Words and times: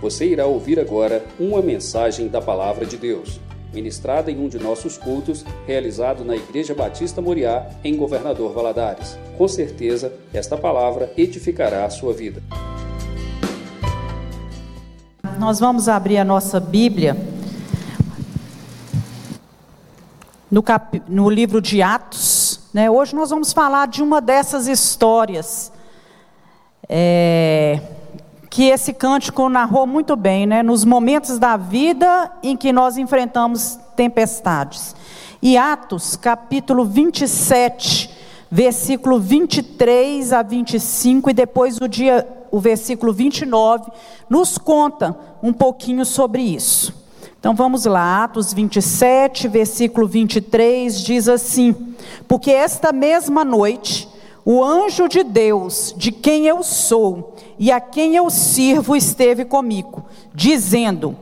Você 0.00 0.26
irá 0.26 0.46
ouvir 0.46 0.78
agora 0.78 1.26
uma 1.40 1.60
mensagem 1.60 2.28
da 2.28 2.40
Palavra 2.40 2.86
de 2.86 2.96
Deus, 2.96 3.40
ministrada 3.74 4.30
em 4.30 4.38
um 4.38 4.48
de 4.48 4.56
nossos 4.56 4.96
cultos, 4.96 5.44
realizado 5.66 6.24
na 6.24 6.36
Igreja 6.36 6.72
Batista 6.72 7.20
Moriá, 7.20 7.66
em 7.82 7.96
Governador 7.96 8.52
Valadares. 8.52 9.18
Com 9.36 9.48
certeza, 9.48 10.12
esta 10.32 10.56
palavra 10.56 11.12
edificará 11.16 11.84
a 11.84 11.90
sua 11.90 12.12
vida. 12.12 12.40
Nós 15.36 15.58
vamos 15.58 15.88
abrir 15.88 16.18
a 16.18 16.24
nossa 16.24 16.60
Bíblia 16.60 17.16
no, 20.48 20.62
cap... 20.62 21.02
no 21.08 21.28
livro 21.28 21.60
de 21.60 21.82
Atos. 21.82 22.60
Né? 22.72 22.88
Hoje 22.88 23.16
nós 23.16 23.30
vamos 23.30 23.52
falar 23.52 23.88
de 23.88 24.00
uma 24.00 24.20
dessas 24.20 24.68
histórias. 24.68 25.72
É 26.88 27.80
que 28.50 28.64
esse 28.64 28.92
cântico 28.92 29.48
narrou 29.48 29.86
muito 29.86 30.16
bem, 30.16 30.46
né? 30.46 30.62
Nos 30.62 30.84
momentos 30.84 31.38
da 31.38 31.56
vida 31.56 32.30
em 32.42 32.56
que 32.56 32.72
nós 32.72 32.96
enfrentamos 32.96 33.78
tempestades. 33.94 34.94
E 35.40 35.56
Atos, 35.56 36.16
capítulo 36.16 36.84
27, 36.84 38.10
versículo 38.50 39.20
23 39.20 40.32
a 40.32 40.42
25 40.42 41.30
e 41.30 41.34
depois 41.34 41.78
o 41.80 41.88
dia 41.88 42.26
o 42.50 42.58
versículo 42.58 43.12
29 43.12 43.90
nos 44.28 44.56
conta 44.56 45.14
um 45.42 45.52
pouquinho 45.52 46.04
sobre 46.04 46.42
isso. 46.42 46.94
Então 47.38 47.54
vamos 47.54 47.84
lá, 47.84 48.24
Atos 48.24 48.52
27, 48.52 49.46
versículo 49.46 50.08
23 50.08 51.00
diz 51.02 51.28
assim: 51.28 51.94
Porque 52.26 52.50
esta 52.50 52.92
mesma 52.92 53.44
noite 53.44 54.08
o 54.44 54.64
anjo 54.64 55.08
de 55.08 55.22
Deus, 55.22 55.94
de 55.96 56.10
quem 56.10 56.46
eu 56.46 56.62
sou 56.62 57.34
e 57.58 57.70
a 57.70 57.80
quem 57.80 58.16
eu 58.16 58.30
sirvo, 58.30 58.96
esteve 58.96 59.44
comigo, 59.44 60.04
dizendo: 60.34 61.16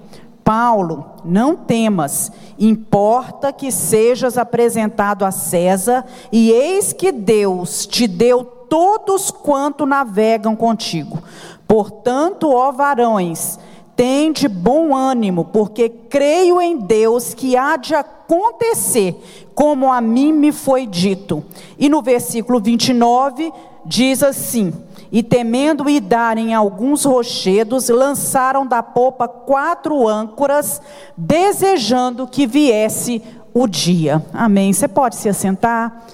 Paulo, 0.44 1.04
não 1.24 1.56
temas, 1.56 2.30
importa 2.58 3.52
que 3.52 3.72
sejas 3.72 4.38
apresentado 4.38 5.24
a 5.24 5.30
César, 5.30 6.04
e 6.30 6.50
eis 6.50 6.92
que 6.92 7.10
Deus 7.10 7.86
te 7.86 8.06
deu 8.06 8.44
todos 8.44 9.30
quanto 9.30 9.86
navegam 9.86 10.54
contigo. 10.54 11.22
Portanto, 11.66 12.50
ó 12.50 12.70
varões, 12.70 13.58
Tende 13.96 14.46
bom 14.46 14.94
ânimo, 14.94 15.46
porque 15.46 15.88
creio 15.88 16.60
em 16.60 16.76
Deus 16.76 17.32
que 17.32 17.56
há 17.56 17.78
de 17.78 17.94
acontecer 17.94 19.45
como 19.56 19.90
a 19.90 20.02
mim 20.02 20.34
me 20.34 20.52
foi 20.52 20.86
dito. 20.86 21.42
E 21.78 21.88
no 21.88 22.02
versículo 22.02 22.60
29 22.60 23.50
diz 23.86 24.22
assim: 24.22 24.70
E 25.10 25.22
temendo 25.22 25.88
e 25.88 25.98
darem 25.98 26.52
alguns 26.52 27.06
rochedos, 27.06 27.88
lançaram 27.88 28.66
da 28.66 28.82
popa 28.82 29.26
quatro 29.26 30.06
âncoras, 30.06 30.82
desejando 31.16 32.26
que 32.26 32.46
viesse 32.46 33.22
o 33.54 33.66
dia. 33.66 34.22
Amém. 34.32 34.74
Você 34.74 34.86
pode 34.86 35.16
se 35.16 35.28
assentar? 35.28 36.04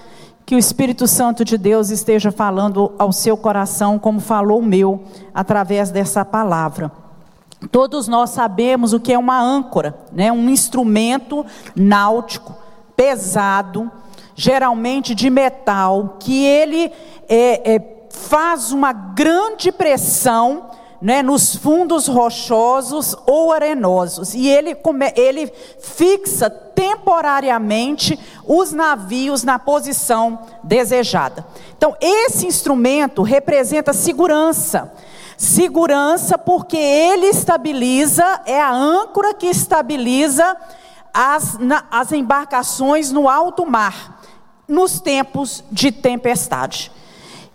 Que 0.46 0.54
o 0.54 0.58
Espírito 0.58 1.08
Santo 1.08 1.44
de 1.44 1.58
Deus 1.58 1.90
esteja 1.90 2.30
falando 2.30 2.92
ao 2.96 3.10
seu 3.10 3.36
coração, 3.36 3.98
como 3.98 4.20
falou 4.20 4.60
o 4.60 4.64
meu, 4.64 5.02
através 5.34 5.90
dessa 5.90 6.24
palavra. 6.24 6.92
Todos 7.72 8.06
nós 8.06 8.30
sabemos 8.30 8.92
o 8.92 9.00
que 9.00 9.12
é 9.12 9.18
uma 9.18 9.40
âncora, 9.40 9.96
né? 10.12 10.30
um 10.30 10.48
instrumento 10.48 11.44
náutico 11.74 12.61
pesado, 13.02 13.90
geralmente 14.32 15.12
de 15.12 15.28
metal, 15.28 16.18
que 16.20 16.44
ele 16.44 16.92
é, 17.28 17.74
é, 17.74 18.06
faz 18.10 18.70
uma 18.70 18.92
grande 18.92 19.72
pressão 19.72 20.70
né, 21.00 21.20
nos 21.20 21.56
fundos 21.56 22.06
rochosos 22.06 23.16
ou 23.26 23.52
arenosos, 23.52 24.34
e 24.34 24.46
ele, 24.48 24.76
ele 25.16 25.52
fixa 25.80 26.48
temporariamente 26.48 28.16
os 28.46 28.70
navios 28.70 29.42
na 29.42 29.58
posição 29.58 30.38
desejada. 30.62 31.44
Então, 31.76 31.96
esse 32.00 32.46
instrumento 32.46 33.22
representa 33.22 33.92
segurança 33.92 34.92
Segurança, 35.36 36.38
porque 36.38 36.76
ele 36.76 37.26
estabiliza, 37.26 38.42
é 38.46 38.60
a 38.60 38.70
âncora 38.70 39.34
que 39.34 39.48
estabiliza 39.48 40.56
as, 41.12 41.58
na, 41.58 41.84
as 41.90 42.12
embarcações 42.12 43.10
no 43.10 43.28
alto 43.28 43.64
mar, 43.66 44.20
nos 44.66 45.00
tempos 45.00 45.62
de 45.70 45.92
tempestade. 45.92 46.90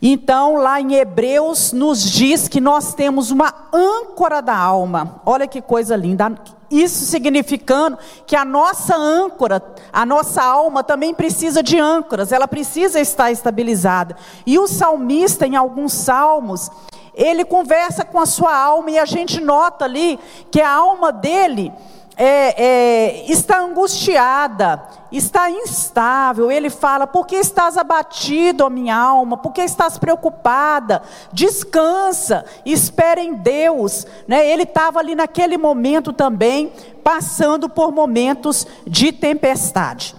Então, 0.01 0.57
lá 0.57 0.79
em 0.79 0.93
Hebreus, 0.93 1.71
nos 1.71 2.03
diz 2.03 2.47
que 2.47 2.61
nós 2.61 2.93
temos 2.93 3.31
uma 3.31 3.51
âncora 3.73 4.41
da 4.41 4.55
alma. 4.55 5.21
Olha 5.25 5.47
que 5.47 5.59
coisa 5.59 5.95
linda. 5.95 6.35
Isso 6.69 7.05
significando 7.05 7.97
que 8.25 8.35
a 8.35 8.45
nossa 8.45 8.95
âncora, 8.95 9.63
a 9.91 10.05
nossa 10.05 10.43
alma 10.43 10.83
também 10.83 11.13
precisa 11.13 11.63
de 11.63 11.79
âncoras, 11.79 12.31
ela 12.31 12.47
precisa 12.47 12.99
estar 12.99 13.31
estabilizada. 13.31 14.15
E 14.45 14.59
o 14.59 14.67
salmista, 14.67 15.47
em 15.47 15.55
alguns 15.55 15.93
salmos, 15.93 16.69
ele 17.15 17.43
conversa 17.43 18.05
com 18.05 18.19
a 18.19 18.25
sua 18.27 18.55
alma 18.55 18.91
e 18.91 18.99
a 18.99 19.05
gente 19.05 19.41
nota 19.41 19.85
ali 19.85 20.19
que 20.51 20.61
a 20.61 20.69
alma 20.69 21.11
dele 21.11 21.73
é, 22.17 22.63
é, 22.63 23.31
está 23.31 23.59
angustiada, 23.59 24.81
está 25.11 25.51
instável. 25.51 26.51
Ele 26.51 26.69
fala: 26.69 27.05
Por 27.05 27.27
que 27.27 27.35
estás 27.35 27.77
abatido, 27.77 28.65
ó 28.65 28.69
minha 28.69 28.97
alma? 28.97 29.37
Por 29.37 29.53
que 29.53 29.61
estás 29.61 29.99
preocupada? 29.99 31.03
Descansa, 31.31 32.43
espera 32.65 33.21
em 33.21 33.35
Deus. 33.35 34.07
Né? 34.27 34.49
Ele 34.49 34.63
estava 34.63 34.97
ali 34.99 35.13
naquele 35.13 35.57
momento 35.59 36.11
também, 36.11 36.73
passando 37.03 37.69
por 37.69 37.91
momentos 37.91 38.65
de 38.87 39.11
tempestade. 39.11 40.15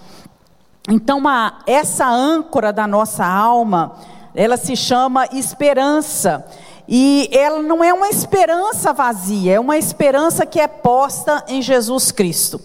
Então, 0.89 1.27
a, 1.27 1.59
essa 1.67 2.07
âncora 2.09 2.73
da 2.73 2.87
nossa 2.87 3.27
alma, 3.27 3.97
ela 4.35 4.57
se 4.57 4.77
chama 4.77 5.27
esperança. 5.33 6.47
E 6.91 7.29
ela 7.33 7.63
não 7.63 7.85
é 7.85 7.93
uma 7.93 8.09
esperança 8.09 8.95
vazia, 8.95 9.57
é 9.57 9.61
uma 9.61 9.77
esperança 9.77 10.47
que 10.47 10.59
é 10.59 10.67
posta 10.67 11.45
em 11.47 11.61
Jesus 11.61 12.11
Cristo. 12.11 12.59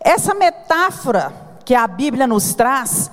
Essa 0.00 0.32
metáfora 0.32 1.34
que 1.62 1.74
a 1.74 1.86
Bíblia 1.86 2.26
nos 2.26 2.54
traz, 2.54 3.10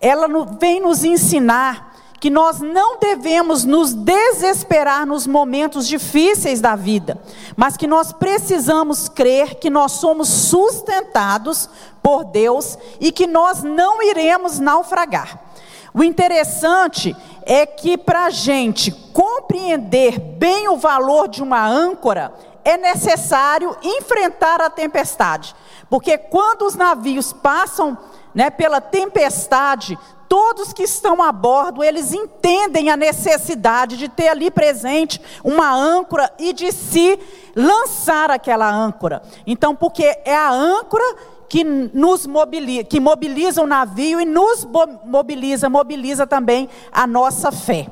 ela 0.00 0.28
vem 0.60 0.80
nos 0.80 1.02
ensinar 1.02 1.90
que 2.20 2.30
nós 2.30 2.60
não 2.60 2.98
devemos 2.98 3.64
nos 3.64 3.92
desesperar 3.92 5.06
nos 5.06 5.26
momentos 5.26 5.88
difíceis 5.88 6.60
da 6.60 6.76
vida, 6.76 7.18
mas 7.56 7.76
que 7.76 7.86
nós 7.86 8.12
precisamos 8.12 9.08
crer 9.08 9.56
que 9.56 9.70
nós 9.70 9.92
somos 9.92 10.28
sustentados 10.28 11.68
por 12.02 12.24
Deus 12.24 12.78
e 13.00 13.10
que 13.10 13.26
nós 13.26 13.62
não 13.62 14.02
iremos 14.02 14.60
naufragar. 14.60 15.49
O 15.92 16.02
interessante 16.02 17.16
é 17.42 17.66
que 17.66 17.98
para 17.98 18.26
a 18.26 18.30
gente 18.30 18.92
compreender 19.12 20.18
bem 20.18 20.68
o 20.68 20.76
valor 20.76 21.28
de 21.28 21.42
uma 21.42 21.66
âncora, 21.66 22.32
é 22.64 22.76
necessário 22.76 23.76
enfrentar 23.82 24.60
a 24.60 24.70
tempestade. 24.70 25.54
Porque 25.88 26.16
quando 26.16 26.62
os 26.62 26.74
navios 26.74 27.32
passam 27.32 27.98
né, 28.34 28.50
pela 28.50 28.80
tempestade, 28.80 29.98
todos 30.28 30.72
que 30.72 30.84
estão 30.84 31.20
a 31.20 31.32
bordo, 31.32 31.82
eles 31.82 32.12
entendem 32.12 32.88
a 32.88 32.96
necessidade 32.96 33.96
de 33.96 34.08
ter 34.08 34.28
ali 34.28 34.48
presente 34.48 35.20
uma 35.42 35.72
âncora 35.72 36.32
e 36.38 36.52
de 36.52 36.70
se 36.70 37.18
lançar 37.56 38.30
aquela 38.30 38.70
âncora. 38.70 39.22
Então, 39.44 39.74
porque 39.74 40.04
é 40.24 40.36
a 40.36 40.50
âncora 40.50 41.04
que 41.50 41.64
nos 41.64 42.28
mobiliza, 42.28 42.84
que 42.84 43.00
mobiliza 43.00 43.60
o 43.60 43.66
navio 43.66 44.20
e 44.20 44.24
nos 44.24 44.64
mobiliza, 45.04 45.68
mobiliza 45.68 46.24
também 46.24 46.68
a 46.92 47.08
nossa 47.08 47.50
fé. 47.50 47.88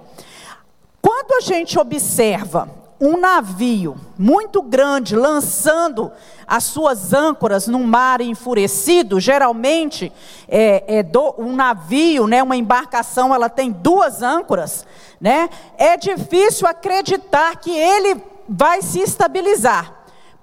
Quando 1.03 1.33
a 1.33 1.41
gente 1.41 1.77
observa 1.77 2.71
um 3.01 3.17
navio 3.17 3.97
muito 4.17 4.63
grande 4.63 5.17
lançando 5.17 6.13
as 6.47 6.65
suas 6.65 7.13
âncoras 7.13 7.67
num 7.67 7.83
mar 7.83 8.21
enfurecido, 8.21 9.19
geralmente 9.19 10.13
é, 10.47 10.99
é 10.99 11.03
do, 11.03 11.35
um 11.37 11.53
navio, 11.53 12.29
né, 12.29 12.41
uma 12.41 12.57
embarcação, 12.57 13.35
ela 13.35 13.49
tem 13.49 13.73
duas 13.73 14.23
âncoras, 14.23 14.87
né? 15.21 15.51
É 15.77 15.97
difícil 15.97 16.67
acreditar 16.69 17.57
que 17.57 17.73
ele 17.73 18.23
vai 18.49 18.83
se 18.83 19.01
estabilizar 19.01 19.99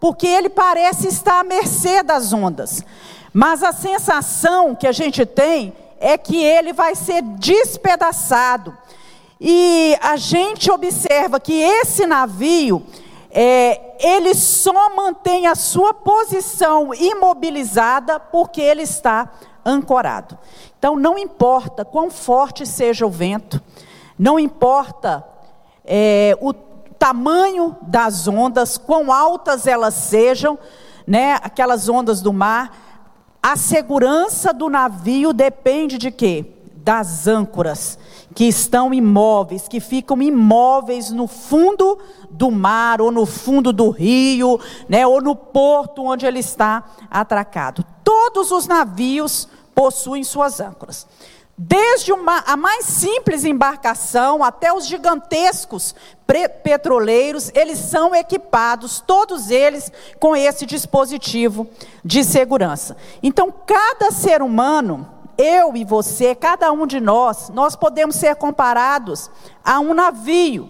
porque 0.05 0.27
ele 0.27 0.49
parece 0.49 1.07
estar 1.07 1.39
à 1.39 1.43
mercê 1.43 2.03
das 2.03 2.31
ondas. 2.31 2.83
Mas 3.37 3.63
a 3.63 3.73
sensação 3.73 4.73
que 4.73 4.87
a 4.87 4.93
gente 4.93 5.25
tem 5.25 5.73
é 5.99 6.17
que 6.17 6.41
ele 6.41 6.71
vai 6.71 6.95
ser 6.95 7.21
despedaçado. 7.21 8.77
E 9.41 9.93
a 10.01 10.15
gente 10.15 10.71
observa 10.71 11.37
que 11.37 11.51
esse 11.51 12.05
navio, 12.05 12.81
é, 13.29 13.97
ele 13.99 14.33
só 14.33 14.95
mantém 14.95 15.47
a 15.47 15.53
sua 15.53 15.93
posição 15.93 16.93
imobilizada 16.93 18.21
porque 18.21 18.61
ele 18.61 18.83
está 18.83 19.29
ancorado. 19.65 20.39
Então, 20.79 20.95
não 20.95 21.17
importa 21.17 21.83
quão 21.83 22.09
forte 22.09 22.65
seja 22.65 23.05
o 23.05 23.09
vento, 23.09 23.61
não 24.17 24.39
importa 24.39 25.27
é, 25.83 26.37
o 26.39 26.53
tamanho 26.53 27.75
das 27.81 28.29
ondas, 28.29 28.77
quão 28.77 29.11
altas 29.11 29.67
elas 29.67 29.93
sejam, 29.93 30.57
né, 31.05 31.37
aquelas 31.43 31.89
ondas 31.89 32.21
do 32.21 32.31
mar, 32.31 32.84
a 33.45 33.55
segurança 33.55 34.51
do 34.51 34.67
navio 34.69 35.31
depende 35.31 35.99
de 35.99 36.09
quê? 36.09 36.43
Das 36.77 37.27
âncoras 37.27 37.99
que 38.33 38.45
estão 38.45 38.91
imóveis, 38.91 39.67
que 39.67 39.79
ficam 39.79 40.19
imóveis 40.19 41.11
no 41.11 41.27
fundo 41.27 41.99
do 42.31 42.49
mar, 42.49 42.99
ou 42.99 43.11
no 43.11 43.23
fundo 43.23 43.71
do 43.71 43.91
rio, 43.91 44.59
né, 44.89 45.05
ou 45.05 45.21
no 45.21 45.35
porto 45.35 46.03
onde 46.03 46.25
ele 46.25 46.39
está 46.39 46.85
atracado. 47.07 47.85
Todos 48.03 48.51
os 48.51 48.65
navios 48.65 49.47
possuem 49.75 50.23
suas 50.23 50.59
âncoras. 50.59 51.05
Desde 51.57 52.11
uma, 52.11 52.39
a 52.39 52.57
mais 52.57 52.85
simples 52.85 53.45
embarcação 53.45 54.43
até 54.43 54.73
os 54.73 54.85
gigantescos 54.85 55.95
petroleiros, 56.61 57.49
eles 57.55 57.79
são 57.79 58.13
equipados, 58.13 58.99
todos 58.99 59.49
eles, 59.49 59.89
com 60.19 60.35
esse 60.35 60.65
dispositivo 60.65 61.65
de 62.03 62.25
segurança. 62.25 62.97
Então, 63.23 63.53
cada 63.65 64.11
ser 64.11 64.41
humano 64.41 65.09
eu 65.37 65.75
e 65.75 65.83
você, 65.83 66.33
cada 66.35 66.71
um 66.71 66.85
de 66.85 66.99
nós, 66.99 67.49
nós 67.49 67.75
podemos 67.75 68.15
ser 68.15 68.35
comparados 68.35 69.29
a 69.63 69.79
um 69.79 69.93
navio. 69.93 70.69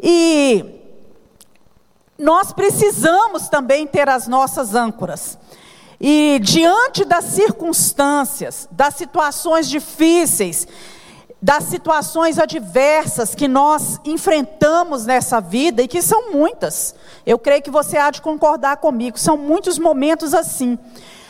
E 0.00 0.80
nós 2.18 2.52
precisamos 2.52 3.48
também 3.48 3.86
ter 3.86 4.08
as 4.08 4.26
nossas 4.26 4.74
âncoras. 4.74 5.38
E 6.04 6.40
diante 6.42 7.04
das 7.04 7.26
circunstâncias, 7.26 8.68
das 8.72 8.96
situações 8.96 9.68
difíceis, 9.68 10.66
das 11.40 11.62
situações 11.64 12.40
adversas 12.40 13.36
que 13.36 13.46
nós 13.46 14.00
enfrentamos 14.04 15.06
nessa 15.06 15.40
vida, 15.40 15.80
e 15.80 15.86
que 15.86 16.02
são 16.02 16.32
muitas, 16.32 16.92
eu 17.24 17.38
creio 17.38 17.62
que 17.62 17.70
você 17.70 17.96
há 17.96 18.10
de 18.10 18.20
concordar 18.20 18.78
comigo, 18.78 19.16
são 19.16 19.36
muitos 19.36 19.78
momentos 19.78 20.34
assim. 20.34 20.76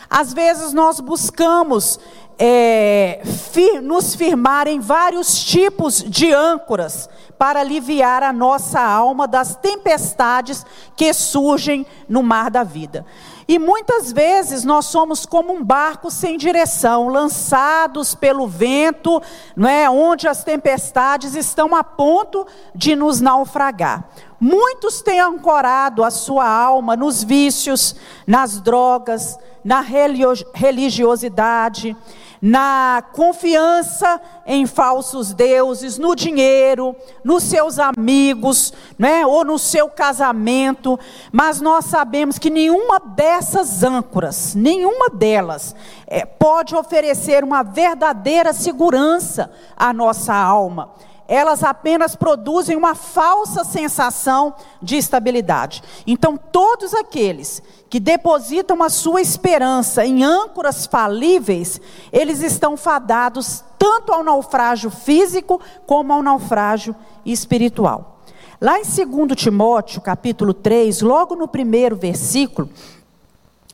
Às 0.09 0.33
vezes 0.33 0.73
nós 0.73 1.01
buscamos 1.01 2.01
é, 2.39 3.21
fir, 3.25 3.81
nos 3.81 4.15
firmar 4.15 4.67
em 4.67 4.81
vários 4.81 5.43
tipos 5.45 6.03
de 6.03 6.33
âncoras 6.33 7.09
para 7.39 7.61
aliviar 7.61 8.23
a 8.23 8.33
nossa 8.33 8.81
alma 8.81 9.27
das 9.27 9.57
tempestades 9.57 10.65
que 10.97 11.13
surgem 11.13 11.85
no 12.09 12.23
mar 12.23 12.51
da 12.51 12.63
vida. 12.63 13.05
E 13.49 13.59
muitas 13.59 14.13
vezes 14.13 14.65
nós 14.65 14.87
somos 14.87 15.27
como 15.27 15.53
um 15.53 15.65
barco 15.65 16.11
sem 16.11 16.39
direção, 16.39 17.09
lançados 17.09 18.15
pelo 18.15 18.47
vento, 18.47 19.21
não 19.57 19.69
é, 19.69 19.91
onde 19.91 20.29
as 20.29 20.45
tempestades 20.45 21.35
estão 21.35 21.75
a 21.75 21.83
ponto 21.83 22.47
de 22.75 22.95
nos 22.95 23.21
naufragar. 23.21 24.09
Muitos 24.41 25.03
têm 25.03 25.21
ancorado 25.21 26.03
a 26.03 26.11
sua 26.11 26.49
alma 26.49 26.97
nos 26.97 27.23
vícios, 27.23 27.95
nas 28.27 28.61
drogas, 28.61 29.39
na 29.65 29.81
religiosidade, 29.81 31.97
na 32.41 33.05
confiança 33.13 34.21
em 34.45 34.67
falsos 34.67 35.33
deuses, 35.33 35.97
no 35.97 36.17
dinheiro, 36.17 36.97
nos 37.23 37.45
seus 37.45 37.79
amigos, 37.79 38.73
né, 38.99 39.25
ou 39.25 39.45
no 39.45 39.61
seu 39.61 39.89
casamento, 39.89 40.99
mas 41.31 41.61
nós 41.61 41.85
sabemos 41.85 42.41
que 42.41 42.51
nenhuma 42.51 42.99
dessas 42.99 43.85
âncoras, 43.85 44.57
nenhuma 44.57 45.09
delas, 45.09 45.77
é, 46.09 46.25
pode 46.25 46.75
oferecer 46.75 47.45
uma 47.45 47.63
verdadeira 47.63 48.53
segurança 48.53 49.53
à 49.77 49.93
nossa 49.93 50.35
alma 50.35 50.91
elas 51.29 51.63
apenas 51.63 52.15
produzem 52.15 52.77
uma 52.77 52.95
falsa 52.95 53.65
sensação 53.65 54.55
de 54.81 54.97
estabilidade. 54.97 55.83
Então, 56.07 56.37
todos 56.37 56.95
aqueles 56.95 57.63
que 57.89 58.01
depositam 58.01 58.83
a 58.83 58.89
sua 58.89 59.21
esperança 59.21 60.05
em 60.05 60.25
âncoras 60.25 60.87
falíveis, 60.87 61.81
eles 62.13 62.43
estão 62.43 62.77
fadados 62.77 63.63
tanto 63.79 64.13
ao 64.13 64.23
naufrágio 64.23 64.91
físico 64.91 65.61
como 65.87 66.13
ao 66.13 66.23
naufrágio 66.23 66.95
espiritual. 67.25 68.21
Lá 68.61 68.79
em 68.79 68.83
2 68.83 69.37
Timóteo, 69.37 70.01
capítulo 70.01 70.55
3, 70.55 71.03
logo 71.03 71.35
no 71.35 71.49
primeiro 71.49 71.97
versículo, 71.97 72.71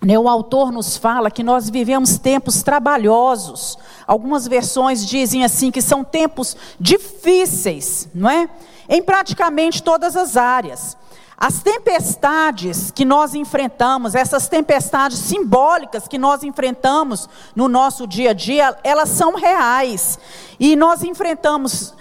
o 0.00 0.29
autor 0.29 0.71
nos 0.71 0.97
fala 0.97 1.31
que 1.31 1.43
nós 1.43 1.69
vivemos 1.69 2.19
tempos 2.19 2.62
trabalhosos. 2.62 3.77
Algumas 4.06 4.47
versões 4.47 5.05
dizem 5.05 5.45
assim 5.45 5.71
que 5.71 5.83
são 5.83 6.05
tempos 6.05 6.56
difíceis, 6.79 8.09
não 8.15 8.31
é? 8.31 8.49
Em 8.89 9.03
praticamente 9.03 9.83
todas 9.83 10.17
as 10.17 10.37
áreas. 10.37 10.97
As 11.37 11.62
tempestades 11.62 12.91
que 12.91 13.05
nós 13.05 13.35
enfrentamos, 13.35 14.15
essas 14.15 14.49
tempestades 14.49 15.19
simbólicas 15.19 16.09
que 16.09 16.19
nós 16.19 16.43
enfrentamos 16.43 17.29
no 17.55 17.69
nosso 17.69 18.06
dia 18.06 18.31
a 18.31 18.33
dia, 18.33 18.77
elas 18.83 19.09
são 19.11 19.35
reais. 19.35 20.19
E 20.59 20.75
nós 20.75 21.03
enfrentamos 21.03 21.94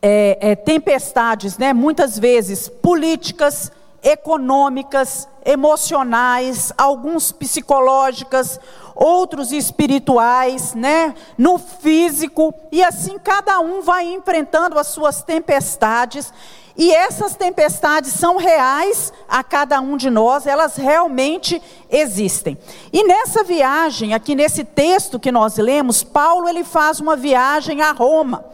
é, 0.00 0.38
é, 0.40 0.56
tempestades, 0.56 1.58
né, 1.58 1.72
muitas 1.72 2.18
vezes 2.18 2.68
políticas, 2.68 3.70
econômicas, 4.02 5.28
emocionais, 5.44 6.72
alguns 6.76 7.32
psicológicas, 7.32 8.60
outros 8.94 9.52
espirituais, 9.52 10.74
né? 10.74 11.14
No 11.36 11.58
físico, 11.58 12.52
e 12.72 12.82
assim 12.82 13.18
cada 13.18 13.60
um 13.60 13.80
vai 13.80 14.12
enfrentando 14.12 14.78
as 14.78 14.88
suas 14.88 15.22
tempestades. 15.22 16.32
E 16.76 16.94
essas 16.94 17.34
tempestades 17.34 18.12
são 18.12 18.36
reais 18.36 19.12
a 19.28 19.42
cada 19.42 19.80
um 19.80 19.96
de 19.96 20.08
nós, 20.08 20.46
elas 20.46 20.76
realmente 20.76 21.60
existem. 21.90 22.56
E 22.92 23.02
nessa 23.02 23.42
viagem, 23.42 24.14
aqui 24.14 24.36
nesse 24.36 24.62
texto 24.62 25.18
que 25.18 25.32
nós 25.32 25.56
lemos, 25.56 26.04
Paulo 26.04 26.48
ele 26.48 26.62
faz 26.62 27.00
uma 27.00 27.16
viagem 27.16 27.82
a 27.82 27.90
Roma. 27.90 28.44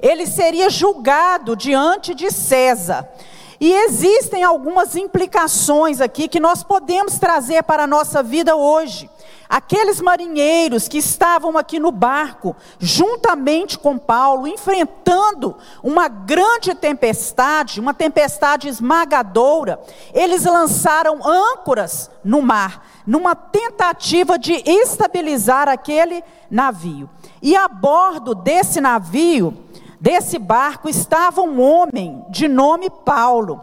Ele 0.00 0.26
seria 0.26 0.70
julgado 0.70 1.54
diante 1.54 2.14
de 2.14 2.30
César. 2.30 3.06
E 3.60 3.72
existem 3.72 4.42
algumas 4.42 4.96
implicações 4.96 6.00
aqui 6.00 6.28
que 6.28 6.40
nós 6.40 6.62
podemos 6.62 7.18
trazer 7.18 7.62
para 7.62 7.84
a 7.84 7.86
nossa 7.86 8.22
vida 8.22 8.54
hoje. 8.54 9.10
Aqueles 9.48 10.00
marinheiros 10.00 10.88
que 10.88 10.98
estavam 10.98 11.56
aqui 11.56 11.78
no 11.78 11.92
barco, 11.92 12.56
juntamente 12.80 13.78
com 13.78 13.96
Paulo, 13.96 14.46
enfrentando 14.46 15.56
uma 15.82 16.08
grande 16.08 16.74
tempestade, 16.74 17.78
uma 17.80 17.94
tempestade 17.94 18.68
esmagadora, 18.68 19.80
eles 20.12 20.44
lançaram 20.44 21.20
âncoras 21.24 22.10
no 22.24 22.42
mar, 22.42 22.84
numa 23.06 23.36
tentativa 23.36 24.36
de 24.36 24.52
estabilizar 24.66 25.68
aquele 25.68 26.24
navio. 26.50 27.08
E 27.40 27.54
a 27.54 27.68
bordo 27.68 28.34
desse 28.34 28.80
navio, 28.80 29.56
desse 30.00 30.38
barco 30.38 30.88
estava 30.88 31.40
um 31.42 31.60
homem 31.60 32.24
de 32.28 32.48
nome 32.48 32.90
Paulo. 32.90 33.60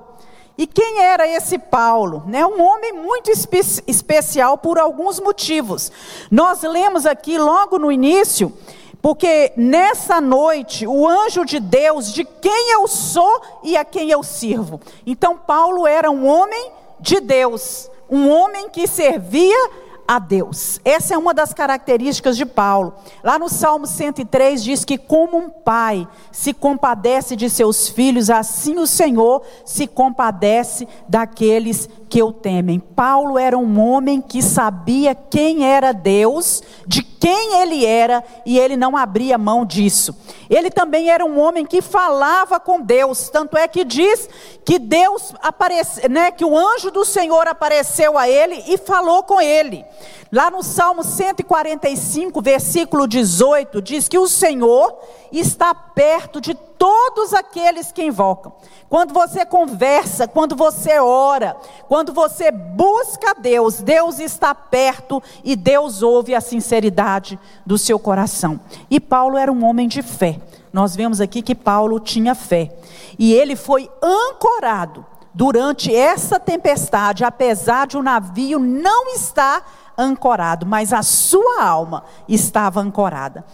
E 0.57 0.67
quem 0.67 0.99
era 0.99 1.27
esse 1.27 1.57
Paulo? 1.57 2.23
Né? 2.27 2.45
Um 2.45 2.61
homem 2.61 2.93
muito 2.93 3.31
espe 3.31 3.59
especial 3.87 4.57
por 4.57 4.77
alguns 4.77 5.19
motivos. 5.19 5.91
Nós 6.29 6.61
lemos 6.61 7.05
aqui 7.05 7.39
logo 7.39 7.79
no 7.79 7.91
início, 7.91 8.53
porque 9.01 9.51
nessa 9.57 10.21
noite 10.21 10.85
o 10.85 11.07
anjo 11.07 11.43
de 11.43 11.59
Deus, 11.59 12.13
de 12.13 12.23
quem 12.23 12.71
eu 12.73 12.87
sou 12.87 13.41
e 13.63 13.75
a 13.75 13.83
quem 13.83 14.11
eu 14.11 14.21
sirvo. 14.21 14.79
Então 15.05 15.37
Paulo 15.37 15.87
era 15.87 16.11
um 16.11 16.27
homem 16.27 16.71
de 16.99 17.19
Deus, 17.19 17.89
um 18.09 18.29
homem 18.29 18.69
que 18.69 18.85
servia 18.85 19.69
a 20.07 20.19
Deus. 20.19 20.79
Essa 20.83 21.15
é 21.15 21.17
uma 21.17 21.33
das 21.33 21.53
características 21.53 22.37
de 22.37 22.45
Paulo. 22.45 22.93
Lá 23.23 23.39
no 23.39 23.49
Salmo 23.49 23.87
103 23.87 24.63
diz 24.63 24.83
que, 24.83 24.97
como 24.97 25.37
um 25.37 25.49
pai 25.49 26.07
se 26.31 26.53
compadece 26.53 27.35
de 27.35 27.49
seus 27.49 27.89
filhos, 27.89 28.29
assim 28.29 28.77
o 28.77 28.87
Senhor 28.87 29.41
se 29.65 29.87
compadece 29.87 30.87
daqueles 31.07 31.89
que 32.13 32.21
o 32.21 32.31
temem. 32.31 32.79
Paulo 32.79 33.39
era 33.39 33.57
um 33.57 33.79
homem 33.79 34.21
que 34.21 34.43
sabia 34.43 35.15
quem 35.15 35.65
era 35.65 35.91
Deus, 35.91 36.61
de 36.85 37.01
quem 37.01 37.55
ele 37.55 37.83
era, 37.83 38.23
e 38.45 38.59
ele 38.59 38.77
não 38.77 38.95
abria 38.95 39.35
mão 39.35 39.65
disso. 39.65 40.15
Ele 40.47 40.69
também 40.69 41.09
era 41.09 41.25
um 41.25 41.39
homem 41.39 41.65
que 41.65 41.81
falava 41.81 42.59
com 42.59 42.79
Deus, 42.79 43.29
tanto 43.29 43.57
é 43.57 43.67
que 43.67 43.83
diz 43.83 44.29
que 44.63 44.77
Deus 44.77 45.33
apareceu, 45.41 46.07
né, 46.07 46.29
que 46.29 46.45
o 46.45 46.55
anjo 46.55 46.91
do 46.91 47.03
Senhor 47.03 47.47
apareceu 47.47 48.15
a 48.15 48.29
ele 48.29 48.63
e 48.67 48.77
falou 48.77 49.23
com 49.23 49.41
ele. 49.41 49.83
Lá 50.31 50.51
no 50.51 50.61
Salmo 50.61 51.03
145, 51.03 52.39
versículo 52.43 53.07
18, 53.07 53.81
diz 53.81 54.07
que 54.07 54.19
o 54.19 54.27
Senhor 54.27 54.95
está 55.31 55.73
perto 55.73 56.39
de 56.39 56.53
todos 56.83 57.33
aqueles 57.33 57.93
que 57.93 58.03
invocam. 58.03 58.51
Quando 58.89 59.13
você 59.13 59.45
conversa, 59.45 60.27
quando 60.27 60.53
você 60.53 60.99
ora, 60.99 61.55
quando 61.87 62.11
você 62.11 62.51
busca 62.51 63.33
Deus, 63.33 63.79
Deus 63.79 64.19
está 64.19 64.53
perto 64.53 65.23
e 65.45 65.55
Deus 65.55 66.03
ouve 66.03 66.35
a 66.35 66.41
sinceridade 66.41 67.39
do 67.65 67.77
seu 67.77 67.97
coração. 67.97 68.59
E 68.89 68.99
Paulo 68.99 69.37
era 69.37 69.49
um 69.49 69.63
homem 69.63 69.87
de 69.87 70.01
fé. 70.01 70.41
nós 70.73 70.93
vemos 70.93 71.21
aqui 71.21 71.41
que 71.41 71.55
Paulo 71.55 72.01
tinha 72.01 72.35
fé. 72.35 72.75
E 73.17 73.31
ele 73.31 73.55
foi 73.55 73.89
ancorado 74.01 75.05
durante 75.33 75.95
essa 75.95 76.37
tempestade, 76.37 77.23
apesar 77.23 77.87
de 77.87 77.95
o 77.95 78.03
navio 78.03 78.59
não 78.59 79.07
estar 79.15 79.93
ancorado, 79.97 80.65
mas 80.65 80.91
a 80.91 81.01
sua 81.01 81.63
alma 81.63 82.03
estava 82.27 82.81
ancorada. 82.81 83.45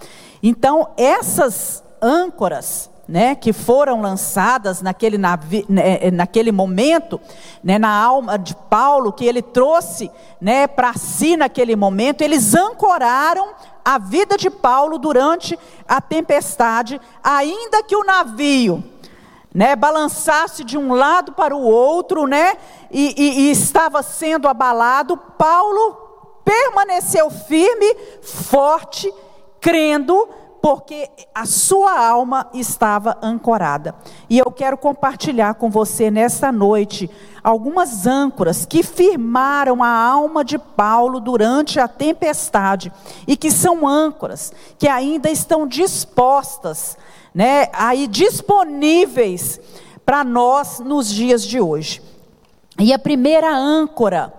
Então, 0.41 0.89
essas 0.97 1.83
âncoras 2.01 2.89
né, 3.09 3.33
que 3.33 3.51
foram 3.51 4.01
lançadas 4.01 4.83
naquele, 4.83 5.17
né, 5.17 5.33
eh, 5.67 6.11
naquele 6.11 6.51
momento, 6.51 7.19
né, 7.63 7.79
na 7.79 7.89
alma 7.89 8.37
de 8.37 8.55
Paulo, 8.69 9.11
que 9.11 9.25
ele 9.25 9.41
trouxe 9.41 10.11
né, 10.39 10.67
para 10.67 10.93
si 10.93 11.35
naquele 11.35 11.75
momento, 11.75 12.21
eles 12.21 12.53
ancoraram 12.53 13.49
a 13.83 13.97
vida 13.97 14.37
de 14.37 14.51
Paulo 14.51 14.99
durante 14.99 15.57
a 15.87 15.99
tempestade, 15.99 17.01
ainda 17.23 17.81
que 17.81 17.95
o 17.95 18.03
navio 18.03 18.83
né, 19.51 19.75
balançasse 19.75 20.63
de 20.63 20.77
um 20.77 20.93
lado 20.93 21.31
para 21.31 21.55
o 21.55 21.63
outro, 21.63 22.27
né, 22.27 22.57
e, 22.91 23.15
e, 23.17 23.39
e 23.41 23.51
estava 23.51 24.03
sendo 24.03 24.47
abalado, 24.47 25.17
Paulo 25.17 25.97
permaneceu 26.45 27.31
firme, 27.31 27.95
forte, 28.21 29.11
crendo 29.59 30.29
porque 30.61 31.09
a 31.33 31.45
sua 31.45 32.07
alma 32.07 32.49
estava 32.53 33.17
ancorada. 33.21 33.95
E 34.29 34.37
eu 34.37 34.51
quero 34.51 34.77
compartilhar 34.77 35.53
com 35.55 35.69
você 35.69 36.11
nesta 36.11 36.51
noite 36.51 37.09
algumas 37.43 38.05
âncoras 38.05 38.65
que 38.65 38.83
firmaram 38.83 39.81
a 39.81 39.89
alma 39.89 40.43
de 40.43 40.57
Paulo 40.57 41.19
durante 41.19 41.79
a 41.79 41.87
tempestade 41.87 42.91
e 43.27 43.37
que 43.37 43.49
são 43.49 43.87
âncoras 43.87 44.51
que 44.77 44.87
ainda 44.87 45.29
estão 45.29 45.65
dispostas, 45.65 46.97
né, 47.33 47.67
aí 47.73 48.07
disponíveis 48.07 49.59
para 50.05 50.23
nós 50.23 50.79
nos 50.79 51.09
dias 51.09 51.43
de 51.43 51.61
hoje. 51.61 52.01
E 52.77 52.93
a 52.93 52.99
primeira 52.99 53.53
âncora 53.53 54.33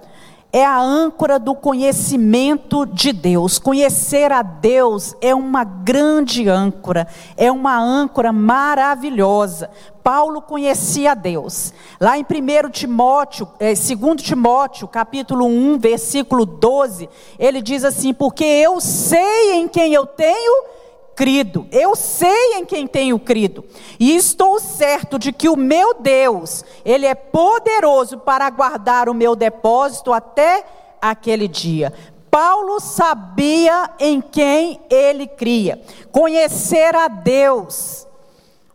é 0.52 0.64
a 0.64 0.80
âncora 0.80 1.38
do 1.38 1.54
conhecimento 1.54 2.84
de 2.84 3.12
Deus. 3.12 3.58
Conhecer 3.58 4.32
a 4.32 4.42
Deus 4.42 5.14
é 5.20 5.34
uma 5.34 5.64
grande 5.64 6.48
âncora, 6.48 7.06
é 7.36 7.50
uma 7.50 7.78
âncora 7.78 8.32
maravilhosa. 8.32 9.70
Paulo 10.02 10.42
conhecia 10.42 11.14
Deus. 11.14 11.72
Lá 12.00 12.18
em 12.18 12.22
1 12.22 12.70
Timóteo, 12.70 13.48
é, 13.58 13.74
2 13.74 14.22
Timóteo, 14.22 14.88
capítulo 14.88 15.46
1, 15.46 15.78
versículo 15.78 16.44
12, 16.44 17.08
ele 17.38 17.62
diz 17.62 17.84
assim: 17.84 18.12
Porque 18.12 18.44
eu 18.44 18.80
sei 18.80 19.52
em 19.52 19.68
quem 19.68 19.92
eu 19.92 20.06
tenho 20.06 20.79
crido, 21.20 21.66
eu 21.70 21.94
sei 21.94 22.54
em 22.54 22.64
quem 22.64 22.86
tenho 22.86 23.18
crido, 23.18 23.62
e 23.98 24.16
estou 24.16 24.58
certo 24.58 25.18
de 25.18 25.34
que 25.34 25.50
o 25.50 25.56
meu 25.56 25.92
Deus, 25.92 26.64
Ele 26.82 27.04
é 27.04 27.14
poderoso 27.14 28.16
para 28.20 28.48
guardar 28.48 29.06
o 29.06 29.12
meu 29.12 29.36
depósito 29.36 30.14
até 30.14 30.64
aquele 30.98 31.46
dia. 31.46 31.92
Paulo 32.30 32.80
sabia 32.80 33.90
em 33.98 34.18
quem 34.18 34.80
ele 34.88 35.26
cria. 35.26 35.82
Conhecer 36.10 36.96
a 36.96 37.06
Deus, 37.06 38.06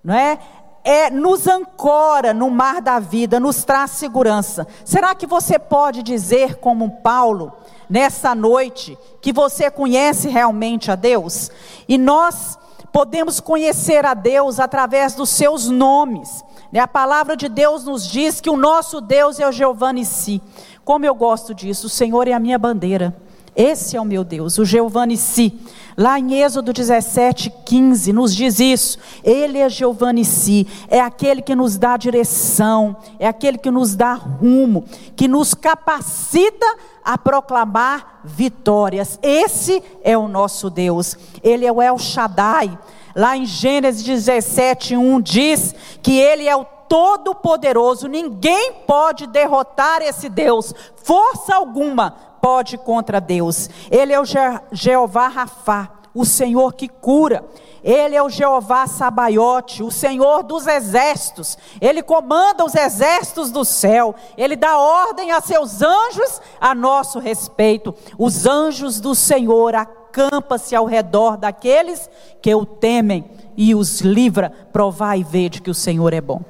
não 0.04 0.14
é? 0.14 0.38
É, 0.84 1.10
nos 1.10 1.48
ancora 1.48 2.32
no 2.32 2.52
mar 2.52 2.80
da 2.80 3.00
vida, 3.00 3.40
nos 3.40 3.64
traz 3.64 3.90
segurança. 3.90 4.68
Será 4.84 5.16
que 5.16 5.26
você 5.26 5.58
pode 5.58 6.04
dizer, 6.04 6.58
como 6.58 7.02
Paulo, 7.02 7.52
nessa 7.90 8.34
noite, 8.34 8.98
que 9.22 9.34
você 9.34 9.70
conhece 9.70 10.30
realmente 10.30 10.92
a 10.92 10.96
Deus? 10.96 11.52
E 11.88 11.98
nós 11.98 12.58
podemos 12.92 13.40
conhecer 13.40 14.06
a 14.06 14.14
Deus 14.14 14.60
através 14.60 15.16
dos 15.16 15.30
seus 15.30 15.68
nomes. 15.68 16.44
Né? 16.72 16.80
A 16.80 16.88
palavra 16.88 17.36
de 17.36 17.50
Deus 17.50 17.84
nos 17.84 18.08
diz 18.08 18.40
que 18.40 18.50
o 18.50 18.56
nosso 18.56 19.02
Deus 19.02 19.40
é 19.40 19.48
o 19.48 19.52
Jeová 19.52 19.92
Si. 20.04 20.42
Como 20.84 21.06
eu 21.06 21.14
gosto 21.14 21.54
disso, 21.54 21.88
o 21.88 21.90
Senhor 21.90 22.28
é 22.28 22.34
a 22.34 22.40
minha 22.40 22.58
bandeira. 22.58 23.16
Esse 23.56 23.96
é 23.96 24.02
o 24.02 24.06
meu 24.06 24.24
Deus, 24.24 24.58
o 24.58 24.66
Jeová 24.66 25.06
Si. 25.16 25.60
Lá 25.98 26.20
em 26.20 26.42
Êxodo 26.42 26.74
17, 26.74 27.50
15, 27.66 28.12
nos 28.12 28.36
diz 28.36 28.60
isso. 28.60 28.98
Ele 29.24 29.60
é 29.60 29.70
Jeová 29.70 30.12
Si, 30.26 30.68
é 30.90 31.00
aquele 31.00 31.42
que 31.42 31.56
nos 31.56 31.78
dá 31.78 31.96
direção, 31.96 32.98
é 33.18 33.28
aquele 33.28 33.58
que 33.58 33.72
nos 33.72 33.96
dá 33.96 34.14
rumo, 34.14 34.84
que 35.16 35.28
nos 35.28 35.54
capacita 35.54 36.66
a 37.04 37.18
proclamar 37.18 38.20
vitórias. 38.26 39.18
Esse 39.22 39.82
é 40.04 40.18
o 40.18 40.28
nosso 40.28 40.70
Deus. 40.70 41.18
Ele 41.42 41.66
é 41.66 41.72
o 41.72 41.82
El 41.82 41.98
Shaddai. 41.98 42.78
Lá 43.16 43.38
em 43.38 43.46
Gênesis 43.46 44.04
17, 44.04 44.98
1 44.98 45.22
diz 45.22 45.74
que 46.02 46.20
ele 46.20 46.46
é 46.46 46.56
o 46.56 46.66
Todo-Poderoso, 46.90 48.08
ninguém 48.08 48.74
pode 48.86 49.26
derrotar 49.28 50.02
esse 50.02 50.30
Deus, 50.30 50.74
força 50.98 51.56
alguma 51.56 52.16
pode 52.46 52.78
contra 52.78 53.20
Deus. 53.20 53.68
Ele 53.90 54.14
é 54.14 54.22
o 54.22 54.24
Je 54.24 54.38
Jeová 54.72 55.28
Rafá, 55.30 55.90
o 56.14 56.24
Senhor 56.24 56.76
que 56.76 56.88
cura. 56.88 57.44
Ele 57.84 58.16
é 58.16 58.22
o 58.22 58.30
Jeová 58.30 58.86
Sabaiote, 58.86 59.82
o 59.82 59.90
Senhor 59.90 60.44
dos 60.44 60.68
exércitos. 60.68 61.58
Ele 61.82 62.04
comanda 62.04 62.64
os 62.64 62.76
exércitos 62.76 63.50
do 63.50 63.66
céu. 63.66 64.14
Ele 64.38 64.56
dá 64.56 64.78
ordem 64.78 65.32
a 65.32 65.42
seus 65.42 65.82
anjos 65.82 66.40
a 66.62 66.76
nosso 66.76 67.18
respeito. 67.18 67.96
Os 68.16 68.46
anjos 68.46 69.00
do 69.00 69.16
Senhor 69.16 69.74
acampa-se 69.74 70.76
ao 70.76 70.86
redor 70.86 71.38
daqueles 71.38 72.08
que 72.44 72.54
o 72.54 72.64
temem 72.64 73.26
e 73.58 73.74
os 73.74 74.02
livra. 74.02 74.52
Provai 74.72 75.22
e 75.22 75.24
vede 75.24 75.64
que 75.64 75.72
o 75.72 75.76
Senhor 75.76 76.14
é 76.14 76.22
bom. 76.22 76.42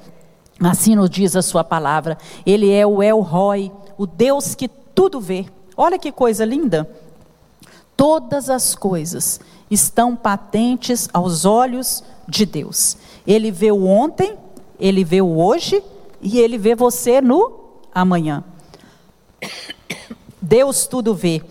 Assim 0.62 0.94
nos 0.94 1.08
diz 1.08 1.34
a 1.34 1.40
sua 1.40 1.64
palavra. 1.64 2.18
Ele 2.44 2.70
é 2.70 2.86
o 2.86 3.02
El 3.02 3.20
Roy, 3.20 3.72
o 3.96 4.06
Deus 4.06 4.54
que 4.54 4.68
tudo 4.68 5.18
vê. 5.18 5.46
Olha 5.76 5.98
que 5.98 6.10
coisa 6.10 6.44
linda. 6.44 6.88
Todas 7.96 8.48
as 8.48 8.74
coisas 8.74 9.40
estão 9.70 10.14
patentes 10.14 11.08
aos 11.12 11.44
olhos 11.44 12.02
de 12.28 12.46
Deus. 12.46 12.96
Ele 13.26 13.50
vê 13.50 13.70
o 13.70 13.86
ontem, 13.86 14.36
ele 14.78 15.04
vê 15.04 15.20
o 15.20 15.38
hoje 15.38 15.82
e 16.20 16.38
ele 16.38 16.58
vê 16.58 16.74
você 16.74 17.20
no 17.20 17.52
amanhã. 17.94 18.44
Deus 20.40 20.86
tudo 20.86 21.14
vê. 21.14 21.42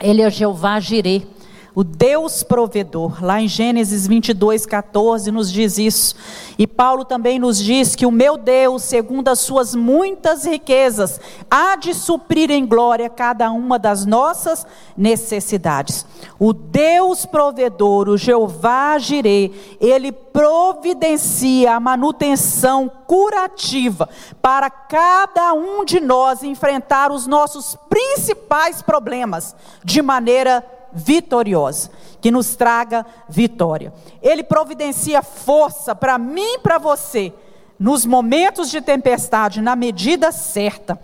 Ele 0.00 0.22
é 0.22 0.30
Jeová 0.30 0.78
Jireh 0.80 1.26
o 1.74 1.84
Deus 1.84 2.42
provedor. 2.42 3.24
Lá 3.24 3.40
em 3.40 3.48
Gênesis 3.48 4.06
22, 4.06 4.66
14 4.66 5.30
nos 5.30 5.50
diz 5.50 5.78
isso. 5.78 6.14
E 6.58 6.66
Paulo 6.66 7.04
também 7.04 7.38
nos 7.38 7.58
diz 7.58 7.94
que 7.94 8.04
o 8.06 8.10
meu 8.10 8.36
Deus, 8.36 8.82
segundo 8.82 9.28
as 9.28 9.38
suas 9.38 9.74
muitas 9.74 10.44
riquezas, 10.44 11.20
há 11.50 11.76
de 11.76 11.94
suprir 11.94 12.50
em 12.50 12.66
glória 12.66 13.08
cada 13.08 13.50
uma 13.52 13.78
das 13.78 14.04
nossas 14.04 14.66
necessidades. 14.96 16.04
O 16.38 16.52
Deus 16.52 17.24
provedor, 17.24 18.08
o 18.08 18.18
Jeová 18.18 18.98
Jireh, 18.98 19.52
ele 19.80 20.10
providencia 20.10 21.74
a 21.74 21.80
manutenção 21.80 22.90
curativa 23.06 24.08
para 24.42 24.70
cada 24.70 25.52
um 25.52 25.84
de 25.84 26.00
nós 26.00 26.42
enfrentar 26.42 27.10
os 27.12 27.26
nossos 27.26 27.76
principais 27.88 28.82
problemas 28.82 29.54
de 29.84 30.02
maneira 30.02 30.64
vitoriosa, 30.92 31.90
que 32.20 32.30
nos 32.30 32.54
traga 32.54 33.04
vitória. 33.28 33.92
Ele 34.22 34.42
providencia 34.42 35.22
força 35.22 35.94
para 35.94 36.18
mim 36.18 36.54
e 36.54 36.58
para 36.58 36.78
você 36.78 37.32
nos 37.78 38.04
momentos 38.04 38.70
de 38.70 38.82
tempestade, 38.82 39.62
na 39.62 39.74
medida 39.74 40.30
certa. 40.30 41.00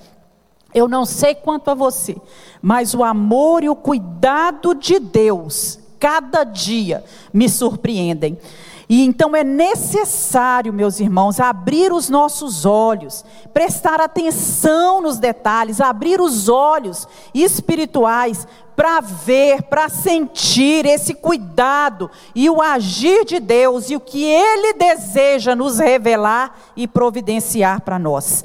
Eu 0.75 0.87
não 0.87 1.07
sei 1.07 1.35
quanto 1.35 1.71
a 1.71 1.75
você, 1.75 2.17
mas 2.61 2.93
o 2.93 3.03
amor 3.03 3.65
e 3.65 3.69
o 3.71 3.75
cuidado 3.75 4.75
de 4.75 4.99
Deus, 4.99 5.79
cada 5.99 6.45
dia, 6.45 7.03
me 7.33 7.49
surpreendem. 7.49 8.39
E 8.89 9.05
então 9.05 9.35
é 9.35 9.43
necessário, 9.43 10.73
meus 10.73 11.01
irmãos, 11.01 11.41
abrir 11.41 11.93
os 11.93 12.09
nossos 12.09 12.65
olhos, 12.65 13.25
prestar 13.53 14.01
atenção 14.01 15.01
nos 15.01 15.19
detalhes, 15.19 15.81
abrir 15.81 16.21
os 16.21 16.49
olhos 16.49 17.09
espirituais 17.35 18.47
para 18.77 19.01
ver, 19.01 19.63
para 19.63 19.89
sentir 19.89 20.87
esse 20.87 21.15
cuidado 21.15 22.11
e 22.35 22.49
o 22.49 22.63
agir 22.63 23.25
de 23.25 23.41
Deus 23.41 23.91
e 23.91 23.97
o 23.97 24.01
que 24.01 24.23
Ele 24.23 24.75
deseja 24.75 25.57
nos 25.57 25.79
revelar 25.79 26.57
e 26.77 26.87
providenciar 26.87 27.81
para 27.81 27.99
nós. 27.99 28.45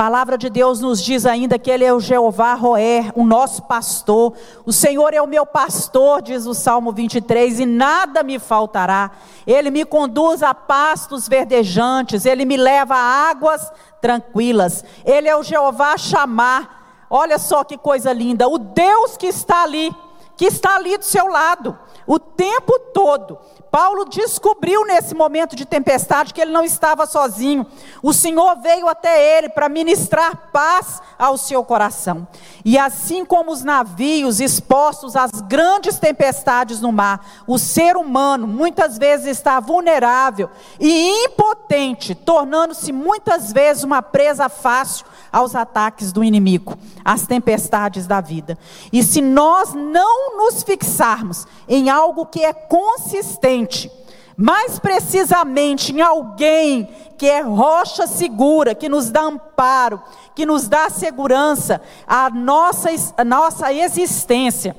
Palavra 0.00 0.38
de 0.38 0.48
Deus 0.48 0.80
nos 0.80 1.02
diz 1.02 1.26
ainda 1.26 1.58
que 1.58 1.70
Ele 1.70 1.84
é 1.84 1.92
o 1.92 2.00
Jeová 2.00 2.54
Roer, 2.54 3.12
o 3.14 3.22
nosso 3.22 3.60
pastor. 3.64 4.32
O 4.64 4.72
Senhor 4.72 5.12
é 5.12 5.20
o 5.20 5.26
meu 5.26 5.44
pastor, 5.44 6.22
diz 6.22 6.46
o 6.46 6.54
Salmo 6.54 6.90
23, 6.90 7.60
e 7.60 7.66
nada 7.66 8.22
me 8.22 8.38
faltará. 8.38 9.10
Ele 9.46 9.70
me 9.70 9.84
conduz 9.84 10.42
a 10.42 10.54
pastos 10.54 11.28
verdejantes, 11.28 12.24
Ele 12.24 12.46
me 12.46 12.56
leva 12.56 12.94
a 12.94 13.28
águas 13.28 13.70
tranquilas. 14.00 14.82
Ele 15.04 15.28
é 15.28 15.36
o 15.36 15.42
Jeová 15.42 15.98
chamar. 15.98 17.04
Olha 17.10 17.38
só 17.38 17.62
que 17.62 17.76
coisa 17.76 18.10
linda, 18.10 18.48
o 18.48 18.56
Deus 18.56 19.18
que 19.18 19.26
está 19.26 19.64
ali, 19.64 19.94
que 20.34 20.46
está 20.46 20.76
ali 20.76 20.96
do 20.96 21.04
seu 21.04 21.26
lado, 21.26 21.78
o 22.06 22.18
tempo 22.18 22.78
todo, 22.92 23.38
Paulo 23.70 24.04
descobriu 24.04 24.84
nesse 24.84 25.14
momento 25.14 25.54
de 25.54 25.64
tempestade 25.64 26.34
que 26.34 26.40
ele 26.40 26.50
não 26.50 26.64
estava 26.64 27.06
sozinho. 27.06 27.64
O 28.02 28.12
Senhor 28.12 28.56
veio 28.56 28.88
até 28.88 29.38
ele 29.38 29.48
para 29.48 29.68
ministrar 29.68 30.50
paz 30.52 31.00
ao 31.16 31.38
seu 31.38 31.62
coração. 31.64 32.26
E 32.64 32.76
assim 32.76 33.24
como 33.24 33.52
os 33.52 33.62
navios 33.62 34.40
expostos 34.40 35.14
às 35.14 35.30
grandes 35.42 35.98
tempestades 35.98 36.80
no 36.80 36.90
mar, 36.90 37.24
o 37.46 37.58
ser 37.58 37.96
humano 37.96 38.46
muitas 38.46 38.98
vezes 38.98 39.26
está 39.26 39.60
vulnerável 39.60 40.50
e 40.80 41.26
impotente, 41.26 42.14
tornando-se 42.14 42.90
muitas 42.92 43.52
vezes 43.52 43.84
uma 43.84 44.02
presa 44.02 44.48
fácil 44.48 45.06
aos 45.32 45.54
ataques 45.54 46.10
do 46.10 46.24
inimigo, 46.24 46.76
às 47.04 47.24
tempestades 47.24 48.06
da 48.06 48.20
vida. 48.20 48.58
E 48.92 49.02
se 49.04 49.20
nós 49.20 49.74
não 49.74 50.38
nos 50.38 50.64
fixarmos 50.64 51.46
em 51.68 51.88
algo 51.88 51.99
que 52.26 52.44
é 52.44 52.52
consistente, 52.52 53.90
mais 54.36 54.78
precisamente 54.78 55.92
em 55.92 56.00
alguém 56.00 56.88
que 57.18 57.26
é 57.26 57.42
rocha 57.42 58.06
segura, 58.06 58.74
que 58.74 58.88
nos 58.88 59.10
dá 59.10 59.20
amparo, 59.20 60.02
que 60.34 60.46
nos 60.46 60.66
dá 60.68 60.88
segurança, 60.88 61.80
a 62.06 62.30
nossa, 62.30 62.88
a 63.16 63.24
nossa 63.24 63.72
existência. 63.72 64.74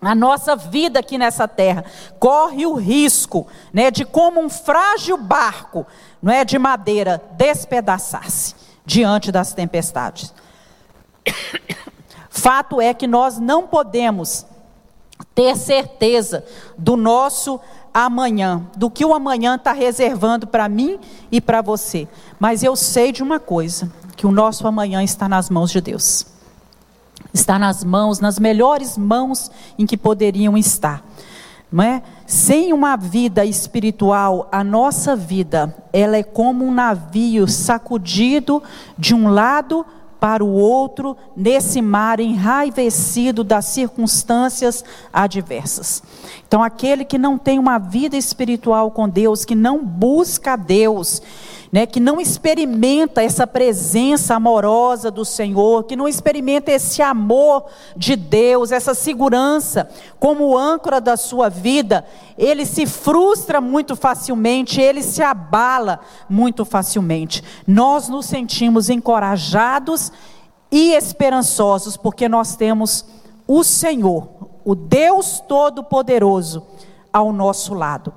A 0.00 0.14
nossa 0.14 0.54
vida 0.54 1.00
aqui 1.00 1.18
nessa 1.18 1.48
terra 1.48 1.84
corre 2.20 2.64
o 2.64 2.74
risco, 2.74 3.48
né, 3.72 3.90
de 3.90 4.04
como 4.04 4.40
um 4.40 4.48
frágil 4.48 5.16
barco, 5.16 5.84
não 6.22 6.32
é, 6.32 6.44
de 6.44 6.56
madeira 6.56 7.20
despedaçar-se 7.32 8.54
diante 8.84 9.32
das 9.32 9.52
tempestades. 9.52 10.32
Fato 12.30 12.80
é 12.80 12.94
que 12.94 13.08
nós 13.08 13.38
não 13.38 13.66
podemos 13.66 14.46
ter 15.38 15.56
certeza 15.56 16.44
do 16.76 16.96
nosso 16.96 17.60
amanhã, 17.94 18.66
do 18.76 18.90
que 18.90 19.04
o 19.04 19.14
amanhã 19.14 19.54
está 19.54 19.70
reservando 19.72 20.48
para 20.48 20.68
mim 20.68 20.98
e 21.30 21.40
para 21.40 21.62
você. 21.62 22.08
Mas 22.40 22.64
eu 22.64 22.74
sei 22.74 23.12
de 23.12 23.22
uma 23.22 23.38
coisa: 23.38 23.88
que 24.16 24.26
o 24.26 24.32
nosso 24.32 24.66
amanhã 24.66 25.00
está 25.00 25.28
nas 25.28 25.48
mãos 25.48 25.70
de 25.70 25.80
Deus. 25.80 26.26
Está 27.32 27.56
nas 27.56 27.84
mãos, 27.84 28.18
nas 28.18 28.40
melhores 28.40 28.98
mãos 28.98 29.48
em 29.78 29.86
que 29.86 29.96
poderiam 29.96 30.58
estar. 30.58 31.04
Não 31.70 31.84
é? 31.84 32.02
Sem 32.26 32.72
uma 32.72 32.96
vida 32.96 33.44
espiritual, 33.44 34.48
a 34.50 34.64
nossa 34.64 35.14
vida, 35.14 35.72
ela 35.92 36.16
é 36.16 36.22
como 36.24 36.64
um 36.64 36.74
navio 36.74 37.46
sacudido 37.46 38.60
de 38.98 39.14
um 39.14 39.28
lado 39.28 39.86
para 39.86 39.97
o 40.42 40.48
outro 40.48 41.16
nesse 41.36 41.80
mar 41.80 42.20
enraivecido 42.20 43.44
das 43.44 43.66
circunstâncias 43.66 44.84
adversas. 45.12 46.02
Então, 46.46 46.62
aquele 46.62 47.04
que 47.04 47.18
não 47.18 47.38
tem 47.38 47.58
uma 47.58 47.78
vida 47.78 48.16
espiritual 48.16 48.90
com 48.90 49.08
Deus, 49.08 49.44
que 49.44 49.54
não 49.54 49.84
busca 49.84 50.56
Deus, 50.56 51.22
né, 51.70 51.86
que 51.86 52.00
não 52.00 52.20
experimenta 52.20 53.22
essa 53.22 53.46
presença 53.46 54.34
amorosa 54.34 55.10
do 55.10 55.24
Senhor, 55.24 55.84
que 55.84 55.96
não 55.96 56.08
experimenta 56.08 56.72
esse 56.72 57.02
amor 57.02 57.66
de 57.96 58.16
Deus, 58.16 58.72
essa 58.72 58.94
segurança 58.94 59.88
como 60.18 60.56
âncora 60.56 61.00
da 61.00 61.16
sua 61.16 61.48
vida, 61.48 62.04
ele 62.36 62.64
se 62.64 62.86
frustra 62.86 63.60
muito 63.60 63.94
facilmente, 63.94 64.80
ele 64.80 65.02
se 65.02 65.22
abala 65.22 66.00
muito 66.28 66.64
facilmente. 66.64 67.42
Nós 67.66 68.08
nos 68.08 68.26
sentimos 68.26 68.88
encorajados 68.88 70.10
e 70.70 70.92
esperançosos 70.92 71.96
porque 71.96 72.28
nós 72.28 72.56
temos 72.56 73.04
o 73.46 73.62
Senhor, 73.62 74.28
o 74.64 74.74
Deus 74.74 75.40
Todo-Poderoso, 75.40 76.62
ao 77.12 77.32
nosso 77.32 77.74
lado. 77.74 78.12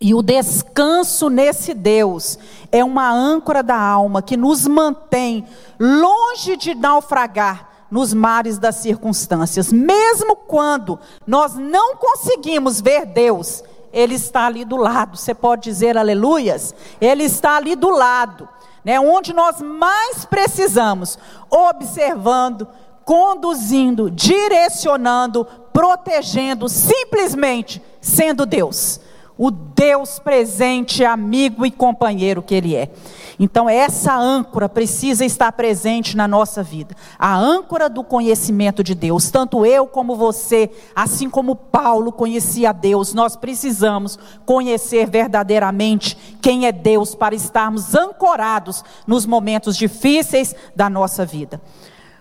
E 0.00 0.12
o 0.14 0.22
descanso 0.22 1.28
nesse 1.28 1.72
Deus 1.72 2.38
é 2.72 2.82
uma 2.84 3.10
âncora 3.10 3.62
da 3.62 3.78
alma 3.78 4.20
que 4.20 4.36
nos 4.36 4.66
mantém 4.66 5.46
longe 5.78 6.56
de 6.56 6.74
naufragar 6.74 7.68
nos 7.90 8.12
mares 8.12 8.58
das 8.58 8.76
circunstâncias. 8.76 9.72
Mesmo 9.72 10.34
quando 10.34 10.98
nós 11.24 11.54
não 11.54 11.96
conseguimos 11.96 12.80
ver 12.80 13.06
Deus, 13.06 13.62
Ele 13.92 14.14
está 14.14 14.46
ali 14.46 14.64
do 14.64 14.76
lado. 14.76 15.16
Você 15.16 15.32
pode 15.32 15.62
dizer 15.62 15.96
aleluias? 15.96 16.74
Ele 17.00 17.22
está 17.22 17.56
ali 17.56 17.76
do 17.76 17.90
lado, 17.90 18.48
né? 18.84 18.98
onde 18.98 19.32
nós 19.32 19.60
mais 19.62 20.24
precisamos, 20.24 21.16
observando, 21.48 22.66
conduzindo, 23.04 24.10
direcionando, 24.10 25.46
protegendo, 25.72 26.68
simplesmente 26.68 27.80
sendo 28.00 28.44
Deus 28.44 29.00
o 29.36 29.50
Deus 29.50 30.20
presente, 30.20 31.04
amigo 31.04 31.66
e 31.66 31.70
companheiro 31.70 32.42
que 32.42 32.54
Ele 32.54 32.76
é. 32.76 32.90
Então, 33.38 33.68
essa 33.68 34.16
âncora 34.16 34.68
precisa 34.68 35.24
estar 35.24 35.50
presente 35.52 36.16
na 36.16 36.28
nossa 36.28 36.62
vida. 36.62 36.94
A 37.18 37.36
âncora 37.36 37.88
do 37.88 38.04
conhecimento 38.04 38.84
de 38.84 38.94
Deus. 38.94 39.30
Tanto 39.30 39.66
eu 39.66 39.88
como 39.88 40.14
você, 40.14 40.70
assim 40.94 41.28
como 41.28 41.56
Paulo 41.56 42.12
conhecia 42.12 42.72
Deus, 42.72 43.12
nós 43.12 43.34
precisamos 43.34 44.16
conhecer 44.46 45.10
verdadeiramente 45.10 46.16
quem 46.40 46.66
é 46.66 46.72
Deus 46.72 47.16
para 47.16 47.34
estarmos 47.34 47.94
ancorados 47.94 48.84
nos 49.04 49.26
momentos 49.26 49.76
difíceis 49.76 50.54
da 50.76 50.88
nossa 50.88 51.26
vida. 51.26 51.60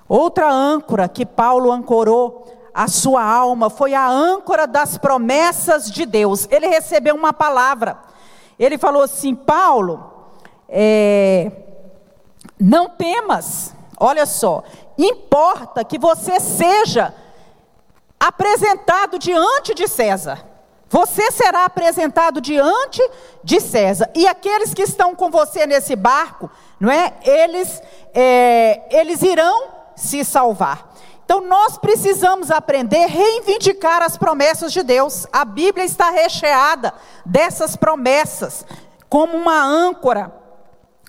Outra 0.10 0.52
âncora 0.52 1.08
que 1.08 1.26
Paulo 1.26 1.72
ancorou 1.72 2.63
a 2.74 2.88
sua 2.88 3.24
alma, 3.24 3.70
foi 3.70 3.94
a 3.94 4.08
âncora 4.08 4.66
das 4.66 4.98
promessas 4.98 5.92
de 5.92 6.06
Deus. 6.06 6.48
Ele 6.50 6.68
recebeu 6.68 7.16
uma 7.16 7.32
palavra. 7.32 8.00
Ele 8.58 8.78
falou 8.78 9.04
assim: 9.04 9.36
Paulo, 9.36 10.12
é, 10.68 11.52
não 12.60 12.90
temas, 12.90 13.76
olha 14.00 14.26
só, 14.26 14.64
importa 14.98 15.84
que 15.84 16.00
você 16.00 16.40
seja 16.40 17.14
apresentado 18.20 19.20
diante 19.20 19.74
de 19.74 19.88
César. 19.88 20.54
Você 20.90 21.32
será 21.32 21.66
apresentado 21.66 22.40
diante 22.40 23.02
de 23.44 23.60
César. 23.60 24.10
E 24.14 24.28
aqueles 24.28 24.74
que 24.74 24.84
estão 24.84 25.16
com 25.16 25.32
você 25.32 25.66
nesse 25.66 25.96
barco, 25.96 26.50
não 26.80 26.92
é? 26.92 27.14
Eles, 27.24 27.82
é, 28.14 28.84
eles 28.96 29.24
irão 29.24 29.70
se 29.96 30.24
salvar. 30.24 30.93
Então 31.26 31.42
nós 31.42 31.78
precisamos 31.78 32.52
aprender 32.52 33.04
a 33.04 33.08
reivindicar 33.08 34.02
as 34.02 34.18
promessas 34.18 34.72
de 34.74 34.84
Deus. 34.84 35.26
A 35.32 35.46
Bíblia 35.46 35.86
está 35.86 36.10
recheada 36.10 36.94
dessas 37.26 37.76
promessas, 37.76 38.66
como 39.10 39.38
uma 39.38 39.64
âncora 39.64 40.34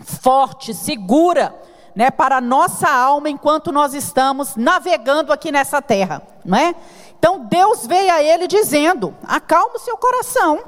forte, 0.03 0.75
segura, 0.75 1.55
né, 1.95 2.11
para 2.11 2.37
a 2.37 2.41
nossa 2.41 2.89
alma 2.89 3.31
enquanto 3.31 3.71
nós 3.71 3.95
estamos 3.95 4.57
navegando 4.57 5.33
aqui 5.33 5.53
nessa 5.53 5.81
terra, 5.81 6.23
não 6.45 6.59
é? 6.59 6.75
Então 7.19 7.41
Deus 7.41 7.87
veio 7.87 8.13
a 8.13 8.23
ele 8.23 8.49
dizendo: 8.49 9.15
acalma 9.27 9.77
o 9.77 9.79
seu 9.79 9.97
coração, 9.97 10.63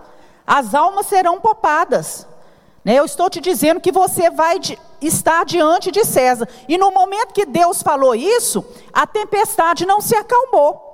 as 0.46 0.74
almas 0.74 1.06
serão 1.06 1.40
poupadas. 1.40 2.26
Né? 2.87 2.94
Eu 2.94 3.05
estou 3.05 3.29
te 3.29 3.40
dizendo 3.40 3.81
que 3.81 3.90
você 3.90 4.31
vai 4.31 4.61
estar 5.03 5.44
diante 5.44 5.90
de 5.90 6.05
César. 6.05 6.49
E 6.68 6.79
no 6.79 6.92
momento 6.92 7.35
que 7.35 7.44
Deus 7.44 7.83
falou 7.83 8.14
isso, 8.14 8.64
a 8.92 9.05
tempestade 9.05 9.85
não 9.85 10.01
se 10.01 10.14
acalmou. 10.14 10.85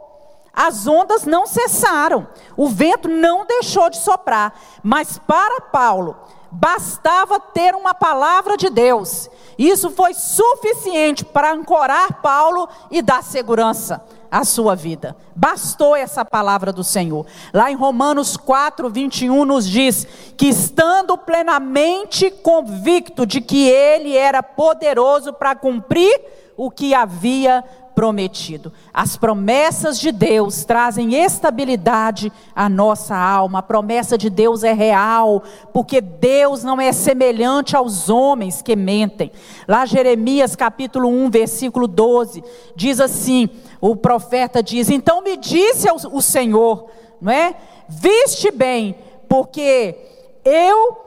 As 0.55 0.87
ondas 0.87 1.25
não 1.25 1.47
cessaram, 1.47 2.27
o 2.57 2.69
vento 2.69 3.09
não 3.09 3.47
deixou 3.47 3.89
de 3.89 3.99
soprar, 3.99 4.59
mas 4.83 5.19
para 5.19 5.63
Paulo 5.63 6.17
bastava 6.51 7.41
ter 7.41 7.75
uma 7.75 7.95
palavra 7.95 8.57
de 8.57 8.69
Deus. 8.69 9.31
Isso 9.59 9.91
foi 9.91 10.13
suficiente 10.13 11.25
para 11.25 11.53
ancorar 11.53 12.21
Paulo 12.21 12.69
e 12.91 13.01
dar 13.01 13.23
segurança 13.23 14.03
a 14.33 14.47
sua 14.47 14.75
vida. 14.75 15.15
Bastou 15.37 15.95
essa 15.95 16.25
palavra 16.25 16.73
do 16.73 16.83
Senhor. 16.83 17.27
Lá 17.53 17.71
em 17.71 17.77
Romanos 17.77 18.35
4, 18.35 18.89
21 18.89 19.45
nos 19.45 19.69
diz 19.69 20.07
que 20.39 20.47
estando 20.47 21.19
plenamente 21.19 22.31
convicto 22.31 23.27
de 23.27 23.43
que 23.43 23.69
ele 23.69 24.17
era 24.17 24.43
poderoso 24.43 25.35
para 25.35 25.55
cumprir 25.55 26.19
o 26.57 26.71
que 26.71 26.95
havia 26.95 27.63
prometido. 27.95 28.73
As 28.93 29.17
promessas 29.17 29.99
de 29.99 30.11
Deus 30.11 30.65
trazem 30.65 31.15
estabilidade 31.15 32.33
à 32.55 32.69
nossa 32.69 33.15
alma. 33.15 33.59
A 33.59 33.63
promessa 33.63 34.17
de 34.17 34.31
Deus 34.31 34.65
é 34.65 34.73
real, 34.73 35.43
porque 35.73 36.01
Deus 36.01 36.65
não 36.65 36.81
é 36.81 36.93
semelhante 36.93 37.77
aos 37.77 38.09
homens 38.09 38.63
que 38.63 38.75
mentem. 38.75 39.31
Lá 39.69 39.85
Jeremias 39.87 40.57
capítulo 40.57 41.09
1, 41.09 41.31
versículo 41.31 41.87
12, 41.87 42.43
diz 42.75 43.01
assim: 43.01 43.49
o 43.83 43.97
profeta 43.97 44.63
diz: 44.63 44.89
Então 44.89 45.23
me 45.23 45.37
disse 45.37 45.89
o 45.91 46.23
Senhor, 46.23 46.89
não 47.21 47.33
é? 47.33 47.57
Viste 47.89 48.53
bem, 48.53 48.95
porque 49.29 49.97
eu 50.45 50.99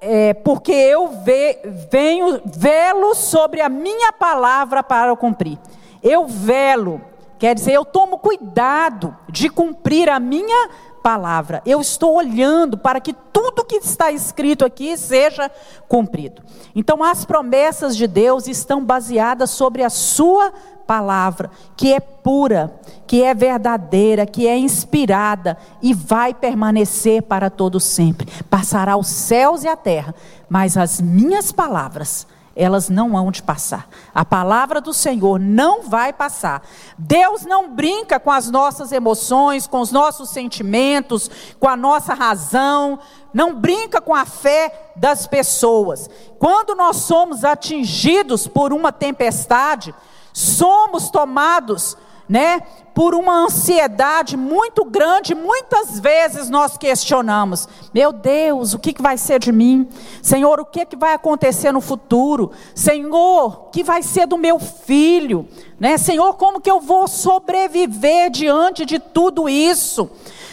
é, 0.00 0.32
porque 0.32 0.72
eu 0.72 1.08
ve, 1.08 1.58
venho 1.90 2.40
velo 2.44 3.12
sobre 3.16 3.60
a 3.60 3.68
minha 3.68 4.12
palavra 4.12 4.84
para 4.84 5.14
cumprir. 5.16 5.58
Eu 6.00 6.26
velo, 6.26 7.00
quer 7.40 7.56
dizer, 7.56 7.72
eu 7.72 7.84
tomo 7.84 8.18
cuidado 8.18 9.16
de 9.28 9.48
cumprir 9.48 10.08
a 10.08 10.20
minha 10.20 10.70
palavra. 11.02 11.60
Eu 11.66 11.80
estou 11.80 12.14
olhando 12.14 12.78
para 12.78 13.00
que 13.00 13.12
tudo 13.12 13.64
que 13.64 13.76
está 13.76 14.12
escrito 14.12 14.64
aqui 14.64 14.96
seja 14.96 15.50
cumprido. 15.88 16.42
Então, 16.74 17.02
as 17.02 17.24
promessas 17.24 17.96
de 17.96 18.06
Deus 18.06 18.46
estão 18.46 18.84
baseadas 18.84 19.50
sobre 19.50 19.82
a 19.82 19.90
sua 19.90 20.52
palavra, 20.82 21.50
que 21.76 21.92
é 21.92 22.00
pura, 22.00 22.74
que 23.06 23.22
é 23.22 23.32
verdadeira, 23.32 24.26
que 24.26 24.46
é 24.46 24.58
inspirada 24.58 25.56
e 25.80 25.94
vai 25.94 26.34
permanecer 26.34 27.22
para 27.22 27.48
todo 27.48 27.80
sempre. 27.80 28.26
Passará 28.50 28.96
os 28.96 29.08
céus 29.08 29.64
e 29.64 29.68
a 29.68 29.76
terra, 29.76 30.14
mas 30.48 30.76
as 30.76 31.00
minhas 31.00 31.50
palavras 31.52 32.26
elas 32.54 32.88
não 32.88 33.16
hão 33.16 33.30
de 33.30 33.42
passar. 33.42 33.88
A 34.14 34.24
palavra 34.24 34.80
do 34.80 34.92
Senhor 34.92 35.40
não 35.40 35.82
vai 35.82 36.12
passar. 36.12 36.62
Deus 36.98 37.42
não 37.42 37.74
brinca 37.74 38.20
com 38.20 38.30
as 38.30 38.50
nossas 38.50 38.92
emoções, 38.92 39.66
com 39.66 39.80
os 39.80 39.90
nossos 39.90 40.30
sentimentos, 40.30 41.30
com 41.58 41.68
a 41.68 41.76
nossa 41.76 42.14
razão, 42.14 42.98
não 43.32 43.54
brinca 43.54 44.00
com 44.00 44.14
a 44.14 44.26
fé 44.26 44.92
das 44.96 45.26
pessoas. 45.26 46.10
Quando 46.38 46.74
nós 46.74 46.96
somos 46.96 47.44
atingidos 47.44 48.46
por 48.46 48.72
uma 48.72 48.92
tempestade, 48.92 49.94
somos 50.32 51.10
tomados 51.10 51.96
né, 52.28 52.62
por 52.94 53.14
uma 53.14 53.44
ansiedade 53.44 54.36
muito 54.36 54.84
grande, 54.84 55.34
muitas 55.34 55.98
vezes 56.00 56.48
nós 56.48 56.78
questionamos: 56.78 57.68
meu 57.92 58.12
Deus, 58.12 58.72
o 58.72 58.78
que, 58.78 58.94
vai 59.00 59.18
ser 59.18 59.38
de 59.38 59.52
mim? 59.52 59.88
Senhor, 60.22 60.60
o 60.60 60.64
que, 60.64 60.86
que 60.86 60.96
vai 60.96 61.14
acontecer 61.14 61.72
no 61.72 61.80
futuro? 61.80 62.52
Senhor, 62.74 63.66
o 63.66 63.70
que 63.70 63.82
vai 63.82 64.02
ser 64.02 64.26
do 64.26 64.38
meu 64.38 64.58
filho? 64.58 65.46
Né? 65.78 65.98
Senhor, 65.98 66.34
como 66.34 66.60
que 66.60 66.70
eu 66.70 66.80
vou 66.80 67.06
sobreviver 67.08 68.30
diante 68.30 68.86
de 68.86 68.98
tudo 68.98 69.48
isso? 69.48 70.10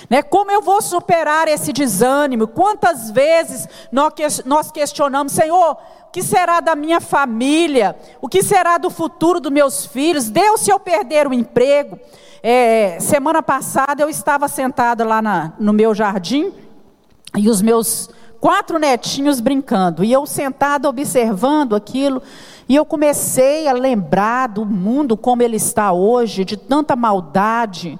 Né? 0.09 0.23
Como 0.23 0.51
eu 0.51 0.61
vou 0.61 0.81
superar 0.81 1.47
esse 1.47 1.71
desânimo? 1.71 2.47
Quantas 2.47 3.11
vezes 3.11 3.67
nós 4.45 4.71
questionamos, 4.71 5.33
Senhor, 5.33 5.77
o 6.07 6.11
que 6.11 6.23
será 6.23 6.59
da 6.59 6.75
minha 6.75 6.99
família? 6.99 7.95
O 8.19 8.27
que 8.27 8.41
será 8.41 8.77
do 8.77 8.89
futuro 8.89 9.39
dos 9.39 9.51
meus 9.51 9.85
filhos? 9.85 10.29
Deus, 10.29 10.61
se 10.61 10.71
eu 10.71 10.79
perder 10.79 11.27
o 11.27 11.33
emprego. 11.33 11.99
É, 12.41 12.97
semana 12.99 13.43
passada 13.43 14.01
eu 14.01 14.09
estava 14.09 14.47
sentada 14.47 15.05
lá 15.05 15.21
na, 15.21 15.53
no 15.59 15.73
meu 15.73 15.93
jardim 15.93 16.53
e 17.35 17.49
os 17.49 17.61
meus 17.61 18.09
quatro 18.39 18.79
netinhos 18.79 19.39
brincando. 19.39 20.03
E 20.03 20.11
eu 20.11 20.25
sentada 20.25 20.89
observando 20.89 21.75
aquilo. 21.75 22.23
E 22.67 22.75
eu 22.75 22.85
comecei 22.85 23.67
a 23.67 23.73
lembrar 23.73 24.47
do 24.47 24.65
mundo 24.65 25.17
como 25.17 25.43
ele 25.43 25.57
está 25.57 25.91
hoje, 25.91 26.45
de 26.45 26.57
tanta 26.57 26.95
maldade 26.95 27.99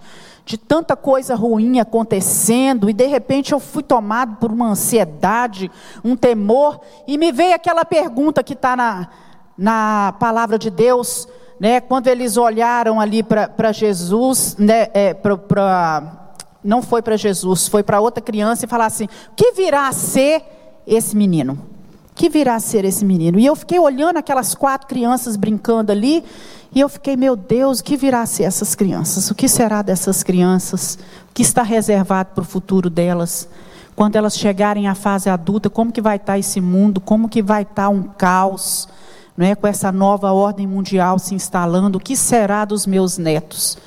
de 0.50 0.58
tanta 0.58 0.96
coisa 0.96 1.36
ruim 1.36 1.80
acontecendo, 1.80 2.90
e 2.90 2.94
de 2.94 3.06
repente 3.06 3.52
eu 3.52 3.60
fui 3.60 3.84
tomado 3.84 4.38
por 4.38 4.52
uma 4.52 4.70
ansiedade, 4.70 5.70
um 6.04 6.16
temor, 6.16 6.82
e 7.08 7.20
me 7.20 7.32
veio 7.32 7.54
aquela 7.54 7.86
pergunta 7.86 8.42
que 8.42 8.54
está 8.54 8.76
na, 8.76 9.10
na 9.56 10.16
palavra 10.20 10.58
de 10.58 10.72
Deus, 10.72 11.28
né, 11.60 11.80
quando 11.80 12.08
eles 12.08 12.36
olharam 12.36 13.00
ali 13.00 13.22
para 13.22 13.72
Jesus, 13.72 14.56
né, 14.58 14.88
é, 14.92 15.14
pra, 15.14 15.38
pra, 15.38 16.32
não 16.64 16.82
foi 16.82 17.04
para 17.04 17.16
Jesus, 17.16 17.68
foi 17.68 17.84
para 17.84 18.02
outra 18.02 18.20
criança 18.20 18.66
e 18.66 18.68
falaram 18.68 18.88
assim: 18.88 19.06
o 19.06 19.36
que 19.36 19.52
virá 19.52 19.88
a 19.88 19.92
ser 19.92 20.42
esse 20.88 21.16
menino? 21.16 21.60
Que 22.16 22.28
virá 22.28 22.56
a 22.56 22.60
ser 22.60 22.86
esse 22.86 23.06
menino? 23.06 23.38
E 23.38 23.46
eu 23.46 23.56
fiquei 23.56 23.78
olhando 23.78 24.18
aquelas 24.18 24.56
quatro 24.56 24.88
crianças 24.88 25.36
brincando 25.36 25.92
ali, 25.92 26.24
e 26.74 26.80
eu 26.80 26.88
fiquei, 26.88 27.18
meu 27.18 27.36
Deus, 27.36 27.80
o 27.80 27.84
que 27.84 27.98
virá 27.98 28.22
a 28.22 28.26
ser 28.26 28.44
essas 28.44 28.76
crianças? 28.76 29.32
O 29.32 29.36
que 29.36 29.48
será 29.48 29.82
dessas 29.82 30.22
crianças? 30.22 31.00
O 31.30 31.34
que 31.34 31.42
está 31.42 31.64
reservado 31.64 32.30
para 32.36 32.42
o 32.44 32.46
futuro 32.46 32.90
delas? 32.90 33.50
Quando 33.96 34.16
elas 34.16 34.38
chegarem 34.38 34.88
à 34.88 34.94
fase 34.94 35.30
adulta, 35.30 35.70
como 35.70 35.92
que 35.92 36.02
vai 36.02 36.18
estar 36.18 36.38
esse 36.38 36.62
mundo? 36.62 37.02
Como 37.02 37.28
que 37.28 37.42
vai 37.42 37.64
estar 37.64 37.90
um 37.90 38.04
caos? 38.04 38.88
Não 39.36 39.46
é? 39.46 39.56
Com 39.56 39.66
essa 39.66 39.92
nova 39.92 40.32
ordem 40.32 40.68
mundial 40.68 41.18
se 41.18 41.34
instalando, 41.34 41.98
o 41.98 42.02
que 42.02 42.16
será 42.16 42.66
dos 42.66 42.86
meus 42.86 43.18
netos? 43.18 43.78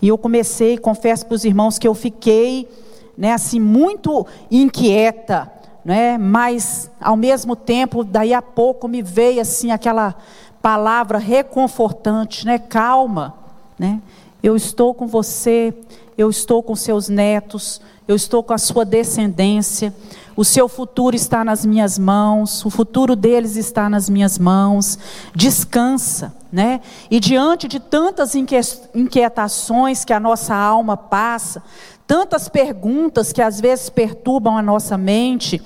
E 0.00 0.08
eu 0.08 0.18
comecei, 0.18 0.76
confesso 0.76 1.26
para 1.26 1.34
os 1.34 1.44
irmãos 1.44 1.78
que 1.78 1.88
eu 1.88 1.94
fiquei, 1.94 2.68
né, 3.16 3.32
assim 3.32 3.58
muito 3.58 4.24
inquieta, 4.50 5.50
né? 5.84 6.16
Mas 6.18 6.88
ao 7.00 7.16
mesmo 7.16 7.56
tempo, 7.56 8.04
daí 8.04 8.32
a 8.32 8.42
pouco 8.42 8.86
me 8.86 9.02
veio 9.02 9.40
assim 9.40 9.72
aquela 9.72 10.14
palavra 10.62 11.18
reconfortante, 11.18 12.44
né? 12.46 12.58
Calma, 12.58 13.34
né? 13.78 14.00
Eu 14.42 14.56
estou 14.56 14.94
com 14.94 15.06
você, 15.06 15.74
eu 16.16 16.30
estou 16.30 16.62
com 16.62 16.76
seus 16.76 17.08
netos, 17.08 17.80
eu 18.06 18.16
estou 18.16 18.42
com 18.42 18.52
a 18.52 18.58
sua 18.58 18.84
descendência. 18.84 19.94
O 20.36 20.44
seu 20.44 20.68
futuro 20.68 21.16
está 21.16 21.44
nas 21.44 21.66
minhas 21.66 21.98
mãos, 21.98 22.64
o 22.64 22.70
futuro 22.70 23.16
deles 23.16 23.56
está 23.56 23.90
nas 23.90 24.08
minhas 24.08 24.38
mãos. 24.38 24.96
Descansa, 25.34 26.32
né? 26.50 26.80
E 27.10 27.18
diante 27.18 27.66
de 27.66 27.80
tantas 27.80 28.34
inquietações 28.36 30.04
que 30.04 30.12
a 30.12 30.20
nossa 30.20 30.54
alma 30.54 30.96
passa, 30.96 31.62
tantas 32.08 32.48
perguntas 32.48 33.32
que 33.34 33.42
às 33.42 33.60
vezes 33.60 33.90
perturbam 33.90 34.56
a 34.56 34.62
nossa 34.62 34.96
mente, 34.96 35.62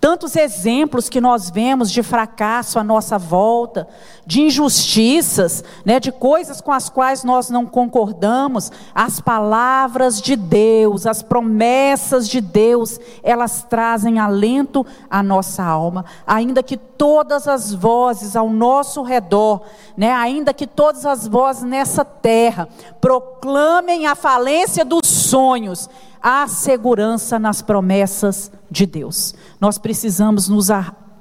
tantos 0.00 0.36
exemplos 0.36 1.08
que 1.08 1.18
nós 1.18 1.48
vemos 1.48 1.90
de 1.90 2.02
fracasso 2.02 2.78
à 2.78 2.84
nossa 2.84 3.16
volta, 3.16 3.88
de 4.26 4.42
injustiças, 4.42 5.64
né, 5.82 5.98
de 5.98 6.12
coisas 6.12 6.60
com 6.60 6.72
as 6.72 6.90
quais 6.90 7.24
nós 7.24 7.48
não 7.48 7.64
concordamos, 7.64 8.70
as 8.94 9.20
palavras 9.20 10.20
de 10.20 10.36
Deus, 10.36 11.06
as 11.06 11.22
promessas 11.22 12.28
de 12.28 12.40
Deus, 12.40 13.00
elas 13.22 13.62
trazem 13.62 14.18
alento 14.18 14.84
à 15.08 15.22
nossa 15.22 15.62
alma, 15.62 16.04
ainda 16.26 16.62
que 16.62 16.76
todas 16.76 17.48
as 17.48 17.72
vozes 17.72 18.36
ao 18.36 18.50
nosso 18.50 19.02
redor, 19.02 19.62
né, 19.96 20.12
ainda 20.12 20.52
que 20.52 20.66
todas 20.66 21.06
as 21.06 21.26
vozes 21.26 21.62
nessa 21.62 22.04
terra 22.04 22.68
proclamem 23.00 24.06
a 24.06 24.14
falência 24.14 24.84
dos 24.84 25.03
sonhos, 25.34 25.90
há 26.22 26.46
segurança 26.46 27.40
nas 27.40 27.60
promessas 27.60 28.52
de 28.70 28.86
Deus. 28.86 29.34
Nós 29.60 29.78
precisamos 29.78 30.48
nos 30.48 30.68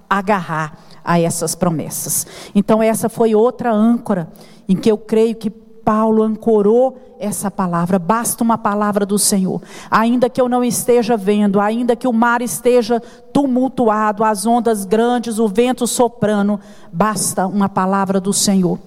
agarrar 0.07 0.77
a 1.03 1.19
essas 1.19 1.55
promessas. 1.55 2.27
Então, 2.53 2.81
essa 2.83 3.09
foi 3.09 3.33
outra 3.33 3.73
âncora 3.73 4.31
em 4.69 4.75
que 4.75 4.91
eu 4.91 4.99
creio 4.99 5.33
que 5.33 5.49
Paulo 5.49 6.21
ancorou 6.21 7.17
essa 7.19 7.49
palavra. 7.49 7.97
Basta 7.97 8.43
uma 8.43 8.55
palavra 8.55 9.03
do 9.03 9.17
Senhor. 9.17 9.59
Ainda 9.89 10.29
que 10.29 10.39
eu 10.39 10.47
não 10.47 10.63
esteja 10.63 11.17
vendo, 11.17 11.59
ainda 11.59 11.95
que 11.95 12.07
o 12.07 12.13
mar 12.13 12.43
esteja 12.43 13.01
tumultuado, 13.33 14.23
as 14.23 14.45
ondas 14.45 14.85
grandes, 14.85 15.39
o 15.39 15.47
vento 15.47 15.87
soprando, 15.87 16.59
basta 16.91 17.47
uma 17.47 17.67
palavra 17.67 18.21
do 18.21 18.31
Senhor. 18.31 18.77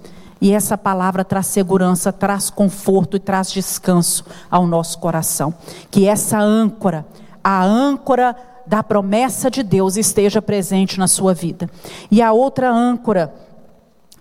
E 0.40 0.52
essa 0.52 0.76
palavra 0.76 1.24
traz 1.24 1.46
segurança, 1.46 2.12
traz 2.12 2.50
conforto 2.50 3.16
e 3.16 3.20
traz 3.20 3.50
descanso 3.50 4.24
ao 4.50 4.66
nosso 4.66 4.98
coração. 4.98 5.54
Que 5.90 6.06
essa 6.06 6.38
âncora, 6.38 7.06
a 7.42 7.64
âncora 7.64 8.36
da 8.66 8.82
promessa 8.82 9.50
de 9.50 9.62
Deus, 9.62 9.96
esteja 9.96 10.42
presente 10.42 10.98
na 10.98 11.08
sua 11.08 11.32
vida. 11.32 11.70
E 12.10 12.20
a 12.20 12.32
outra 12.32 12.70
âncora 12.70 13.32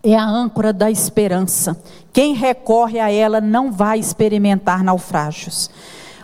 é 0.02 0.16
a 0.16 0.26
âncora 0.26 0.72
da 0.72 0.90
esperança. 0.90 1.78
Quem 2.14 2.34
recorre 2.34 3.00
a 3.00 3.12
ela 3.12 3.42
não 3.42 3.72
vai 3.72 4.00
experimentar 4.00 4.84
naufrágios. 4.84 5.70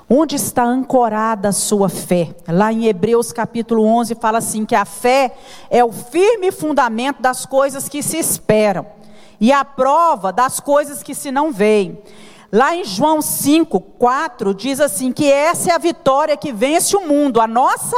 Onde 0.07 0.35
está 0.35 0.63
ancorada 0.63 1.49
a 1.49 1.53
sua 1.53 1.89
fé? 1.89 2.33
Lá 2.47 2.71
em 2.71 2.85
Hebreus 2.85 3.31
capítulo 3.31 3.83
11 3.83 4.15
fala 4.15 4.37
assim: 4.37 4.65
que 4.65 4.75
a 4.75 4.85
fé 4.85 5.33
é 5.69 5.83
o 5.83 5.91
firme 5.91 6.51
fundamento 6.51 7.21
das 7.21 7.45
coisas 7.45 7.89
que 7.89 8.03
se 8.03 8.17
esperam 8.17 8.85
e 9.41 9.51
a 9.51 9.65
prova 9.65 10.31
das 10.31 10.59
coisas 10.59 11.01
que 11.01 11.15
se 11.15 11.31
não 11.31 11.51
veem. 11.51 11.99
Lá 12.51 12.75
em 12.75 12.85
João 12.85 13.21
5, 13.21 13.79
4, 13.81 14.53
diz 14.53 14.79
assim: 14.79 15.11
que 15.11 15.31
essa 15.31 15.71
é 15.71 15.73
a 15.73 15.79
vitória 15.79 16.37
que 16.37 16.53
vence 16.53 16.95
o 16.95 17.07
mundo, 17.07 17.41
a 17.41 17.47
nossa 17.47 17.97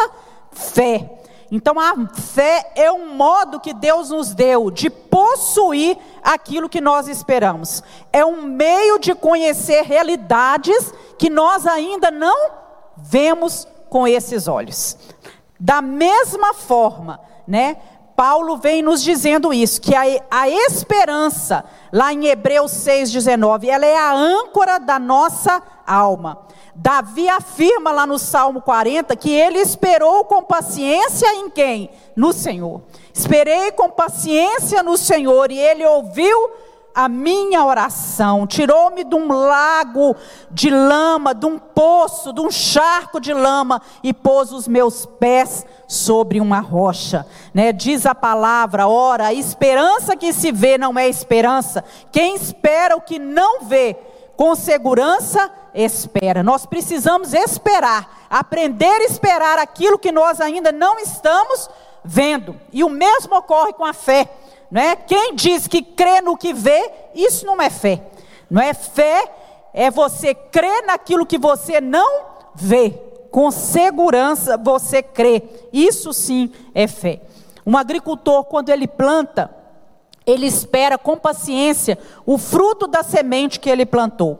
fé. 0.52 1.20
Então 1.52 1.80
a 1.80 2.08
fé 2.08 2.72
é 2.76 2.92
um 2.92 3.14
modo 3.14 3.60
que 3.60 3.74
Deus 3.74 4.10
nos 4.10 4.34
deu 4.34 4.72
de 4.72 4.90
possuir 4.90 5.98
aquilo 6.24 6.70
que 6.70 6.82
nós 6.82 7.08
esperamos. 7.08 7.84
É 8.12 8.26
um 8.26 8.42
meio 8.42 8.98
de 8.98 9.14
conhecer 9.14 9.84
realidades 9.84 10.94
que 11.18 11.30
nós 11.30 11.68
ainda 11.68 12.10
não 12.10 12.52
vemos 12.98 13.68
com 13.90 14.08
esses 14.08 14.48
olhos. 14.48 14.98
Da 15.60 15.82
mesma 15.82 16.54
forma, 16.54 17.20
né? 17.48 17.78
Paulo 18.16 18.58
vem 18.58 18.82
nos 18.82 19.04
dizendo 19.04 19.54
isso, 19.54 19.82
que 19.82 19.96
a, 19.96 20.04
a 20.30 20.50
esperança, 20.50 21.66
lá 21.92 22.14
em 22.14 22.28
Hebreus 22.28 22.72
6,19, 22.72 23.66
ela 23.68 23.86
é 23.86 23.98
a 23.98 24.14
âncora 24.14 24.80
da 24.80 25.00
nossa 25.00 25.62
alma. 25.86 26.40
Davi 26.76 27.30
afirma 27.30 27.92
lá 27.92 28.06
no 28.06 28.18
Salmo 28.18 28.62
40 28.62 29.16
que 29.16 29.32
ele 29.32 29.60
esperou 29.60 30.26
com 30.26 30.44
paciência 30.44 31.28
em 31.36 31.50
quem? 31.50 31.90
No 32.16 32.34
Senhor. 32.34 32.82
Esperei 33.14 33.72
com 33.72 33.90
paciência 33.90 34.82
no 34.82 34.98
Senhor 34.98 35.52
e 35.52 35.60
ele 35.60 35.86
ouviu 35.86 36.52
a 36.94 37.10
minha 37.10 37.66
oração, 37.66 38.46
tirou-me 38.46 39.04
de 39.04 39.16
um 39.16 39.28
lago 39.28 40.16
de 40.52 40.70
lama, 40.70 41.34
de 41.34 41.46
um 41.46 41.58
poço, 41.58 42.32
de 42.32 42.40
um 42.40 42.52
charco 42.52 43.20
de 43.20 43.34
lama 43.34 43.82
e 44.04 44.14
pôs 44.14 44.52
os 44.52 44.68
meus 44.68 45.06
pés 45.06 45.66
sobre 45.88 46.40
uma 46.40 46.60
rocha, 46.60 47.26
né? 47.54 47.72
Diz 47.72 48.06
a 48.06 48.14
palavra, 48.14 48.88
ora, 48.88 49.28
a 49.28 49.34
esperança 49.34 50.16
que 50.16 50.32
se 50.32 50.52
vê 50.52 50.78
não 50.78 50.98
é 50.98 51.08
esperança. 51.08 51.84
Quem 52.12 52.36
espera 52.36 52.96
o 52.96 53.02
que 53.02 53.18
não 53.18 53.62
vê, 53.62 53.96
com 54.36 54.56
segurança 54.56 55.52
espera. 55.74 56.44
Nós 56.44 56.66
precisamos 56.66 57.34
esperar, 57.34 58.26
aprender 58.30 58.86
a 58.86 59.06
esperar 59.06 59.58
aquilo 59.58 59.98
que 59.98 60.12
nós 60.12 60.40
ainda 60.40 60.72
não 60.72 61.00
estamos 61.00 61.70
vendo. 62.04 62.60
E 62.72 62.84
o 62.84 62.90
mesmo 62.90 63.36
ocorre 63.36 63.74
com 63.74 63.86
a 63.86 63.94
fé. 63.94 64.30
Né? 64.74 64.96
Quem 64.96 65.36
diz 65.36 65.68
que 65.68 65.84
crê 65.84 66.20
no 66.20 66.36
que 66.36 66.52
vê, 66.52 66.90
isso 67.14 67.46
não 67.46 67.62
é 67.62 67.70
fé. 67.70 68.02
Não 68.50 68.60
é 68.60 68.74
fé, 68.74 69.32
é 69.72 69.92
você 69.92 70.34
crer 70.34 70.84
naquilo 70.88 71.28
que 71.28 71.38
você 71.38 71.80
não 71.80 72.24
vê. 72.56 72.90
Com 73.30 73.52
segurança 73.52 74.58
você 74.58 75.04
crê. 75.04 75.44
Isso 75.72 76.12
sim 76.12 76.52
é 76.74 76.88
fé. 76.88 77.22
Um 77.64 77.78
agricultor, 77.78 78.46
quando 78.46 78.70
ele 78.70 78.88
planta, 78.88 79.56
ele 80.26 80.48
espera 80.48 80.98
com 80.98 81.18
paciência 81.18 82.00
o 82.26 82.40
fruto 82.40 82.88
da 82.88 83.04
semente 83.04 83.60
que 83.60 83.70
ele 83.70 83.86
plantou. 83.86 84.40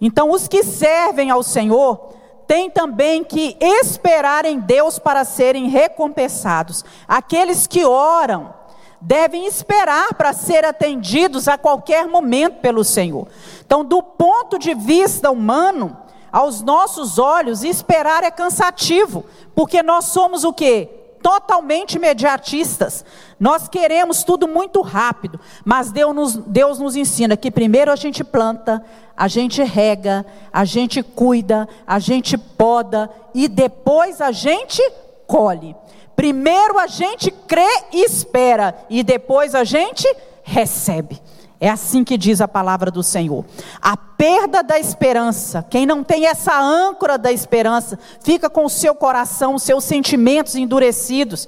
Então, 0.00 0.32
os 0.32 0.48
que 0.48 0.64
servem 0.64 1.30
ao 1.30 1.44
Senhor 1.44 2.14
têm 2.48 2.68
também 2.68 3.22
que 3.22 3.56
esperar 3.60 4.44
em 4.44 4.58
Deus 4.58 4.98
para 4.98 5.24
serem 5.24 5.68
recompensados. 5.68 6.84
Aqueles 7.06 7.68
que 7.68 7.84
oram, 7.84 8.57
devem 9.00 9.46
esperar 9.46 10.14
para 10.14 10.32
ser 10.32 10.64
atendidos 10.64 11.48
a 11.48 11.56
qualquer 11.56 12.06
momento 12.06 12.60
pelo 12.60 12.84
Senhor. 12.84 13.28
Então, 13.64 13.84
do 13.84 14.02
ponto 14.02 14.58
de 14.58 14.74
vista 14.74 15.30
humano, 15.30 15.96
aos 16.32 16.60
nossos 16.62 17.18
olhos, 17.18 17.62
esperar 17.64 18.22
é 18.22 18.30
cansativo, 18.30 19.24
porque 19.54 19.82
nós 19.82 20.06
somos 20.06 20.44
o 20.44 20.52
quê? 20.52 20.88
Totalmente 21.22 21.96
imediatistas. 21.96 23.04
Nós 23.40 23.68
queremos 23.68 24.22
tudo 24.22 24.46
muito 24.46 24.80
rápido, 24.80 25.40
mas 25.64 25.90
Deus 25.90 26.14
nos, 26.14 26.36
Deus 26.36 26.78
nos 26.78 26.96
ensina 26.96 27.36
que 27.36 27.50
primeiro 27.50 27.90
a 27.90 27.96
gente 27.96 28.22
planta, 28.22 28.84
a 29.16 29.26
gente 29.26 29.62
rega, 29.62 30.24
a 30.52 30.64
gente 30.64 31.02
cuida, 31.02 31.68
a 31.86 31.98
gente 31.98 32.36
poda 32.36 33.10
e 33.34 33.48
depois 33.48 34.20
a 34.20 34.30
gente 34.30 34.82
colhe. 35.26 35.74
Primeiro 36.18 36.80
a 36.80 36.88
gente 36.88 37.30
crê 37.30 37.84
e 37.92 38.04
espera, 38.04 38.76
e 38.90 39.04
depois 39.04 39.54
a 39.54 39.62
gente 39.62 40.04
recebe. 40.42 41.22
É 41.60 41.70
assim 41.70 42.02
que 42.02 42.18
diz 42.18 42.40
a 42.40 42.48
palavra 42.48 42.90
do 42.90 43.04
Senhor. 43.04 43.44
A 43.80 43.96
perda 43.96 44.60
da 44.60 44.80
esperança, 44.80 45.64
quem 45.70 45.86
não 45.86 46.02
tem 46.02 46.26
essa 46.26 46.60
âncora 46.60 47.16
da 47.16 47.30
esperança, 47.30 47.96
fica 48.20 48.50
com 48.50 48.64
o 48.64 48.68
seu 48.68 48.96
coração, 48.96 49.54
os 49.54 49.62
seus 49.62 49.84
sentimentos 49.84 50.56
endurecidos, 50.56 51.46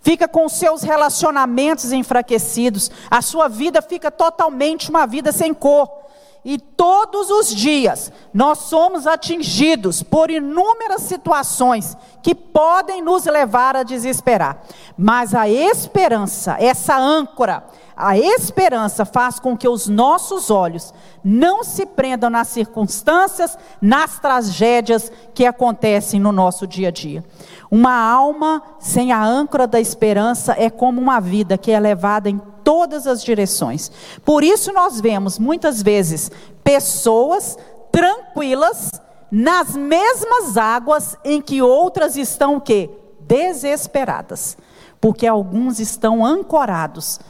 fica 0.00 0.28
com 0.28 0.46
os 0.46 0.52
seus 0.52 0.84
relacionamentos 0.84 1.90
enfraquecidos, 1.90 2.92
a 3.10 3.20
sua 3.20 3.48
vida 3.48 3.82
fica 3.82 4.12
totalmente 4.12 4.90
uma 4.90 5.08
vida 5.08 5.32
sem 5.32 5.52
cor. 5.52 6.03
E 6.44 6.58
todos 6.58 7.30
os 7.30 7.54
dias 7.54 8.12
nós 8.32 8.58
somos 8.58 9.06
atingidos 9.06 10.02
por 10.02 10.30
inúmeras 10.30 11.02
situações 11.02 11.96
que 12.22 12.34
podem 12.34 13.00
nos 13.00 13.24
levar 13.24 13.76
a 13.76 13.82
desesperar. 13.82 14.62
Mas 14.96 15.34
a 15.34 15.48
esperança, 15.48 16.56
essa 16.60 16.96
âncora, 16.98 17.64
a 17.96 18.18
esperança 18.18 19.04
faz 19.04 19.38
com 19.38 19.56
que 19.56 19.68
os 19.68 19.86
nossos 19.86 20.50
olhos 20.50 20.92
não 21.22 21.62
se 21.62 21.86
prendam 21.86 22.28
nas 22.28 22.48
circunstâncias, 22.48 23.56
nas 23.80 24.18
tragédias 24.18 25.12
que 25.32 25.46
acontecem 25.46 26.18
no 26.18 26.32
nosso 26.32 26.66
dia 26.66 26.88
a 26.88 26.90
dia. 26.90 27.24
Uma 27.70 27.94
alma 27.94 28.62
sem 28.80 29.12
a 29.12 29.24
âncora 29.24 29.66
da 29.66 29.80
esperança 29.80 30.54
é 30.58 30.68
como 30.68 31.00
uma 31.00 31.20
vida 31.20 31.56
que 31.56 31.70
é 31.70 31.78
levada 31.78 32.28
em 32.28 32.40
todas 32.64 33.06
as 33.06 33.22
direções. 33.22 33.92
Por 34.24 34.42
isso 34.42 34.72
nós 34.72 35.00
vemos 35.00 35.38
muitas 35.38 35.80
vezes 35.80 36.30
pessoas 36.64 37.56
tranquilas 37.92 38.90
nas 39.30 39.76
mesmas 39.76 40.56
águas 40.56 41.16
em 41.24 41.40
que 41.40 41.62
outras 41.62 42.16
estão 42.16 42.56
o 42.56 42.60
quê? 42.60 42.90
Desesperadas. 43.20 44.56
Porque 45.00 45.26
alguns 45.26 45.78
estão 45.78 46.24
ancorados 46.24 47.20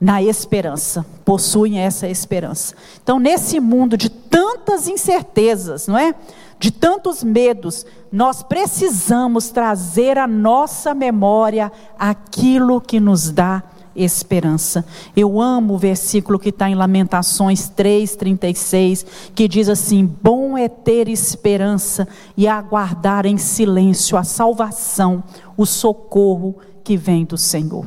na 0.00 0.22
esperança, 0.22 1.04
possuem 1.24 1.78
essa 1.78 2.08
esperança. 2.08 2.74
Então, 3.02 3.18
nesse 3.18 3.60
mundo 3.60 3.96
de 3.96 4.10
tantas 4.10 4.88
incertezas, 4.88 5.86
não 5.86 5.96
é? 5.96 6.14
De 6.58 6.70
tantos 6.70 7.22
medos, 7.22 7.86
nós 8.10 8.42
precisamos 8.42 9.50
trazer 9.50 10.18
à 10.18 10.26
nossa 10.26 10.94
memória 10.94 11.70
aquilo 11.98 12.80
que 12.80 13.00
nos 13.00 13.30
dá 13.30 13.62
esperança. 13.94 14.84
Eu 15.16 15.40
amo 15.40 15.74
o 15.74 15.78
versículo 15.78 16.38
que 16.38 16.48
está 16.48 16.68
em 16.68 16.74
Lamentações 16.74 17.70
3,36, 17.70 19.06
que 19.34 19.46
diz 19.46 19.68
assim: 19.68 20.04
Bom 20.22 20.58
é 20.58 20.68
ter 20.68 21.08
esperança 21.08 22.08
e 22.36 22.48
aguardar 22.48 23.26
em 23.26 23.38
silêncio 23.38 24.16
a 24.16 24.24
salvação, 24.24 25.22
o 25.56 25.64
socorro 25.64 26.56
que 26.82 26.96
vem 26.96 27.24
do 27.24 27.38
Senhor. 27.38 27.86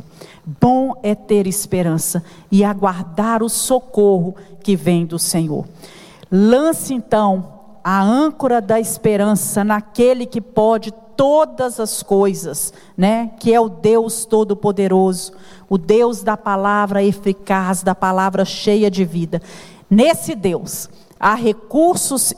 Bom 0.62 0.94
é 1.04 1.14
ter 1.14 1.46
esperança 1.46 2.24
e 2.50 2.64
aguardar 2.64 3.44
o 3.44 3.50
socorro 3.50 4.34
que 4.64 4.78
vem 4.78 5.06
do 5.06 5.20
Senhor. 5.20 5.66
Lance 6.32 6.94
então 6.94 7.52
a 7.84 8.02
âncora 8.02 8.62
da 8.62 8.80
esperança 8.80 9.62
naquele 9.66 10.26
que 10.26 10.40
pode 10.40 10.94
todas 11.18 11.82
as 11.82 12.02
coisas, 12.02 12.74
né? 12.96 13.32
Que 13.42 13.54
é 13.54 13.60
o 13.60 13.68
Deus 13.68 14.24
todo-poderoso, 14.24 15.34
o 15.68 15.78
Deus 15.78 16.24
da 16.24 16.38
palavra 16.38 17.04
eficaz, 17.04 17.84
da 17.84 17.94
palavra 17.94 18.46
cheia 18.46 18.90
de 18.90 19.04
vida. 19.04 19.42
Nesse 19.90 20.34
Deus 20.34 20.90
há 21.20 21.34
recursos 21.34 22.34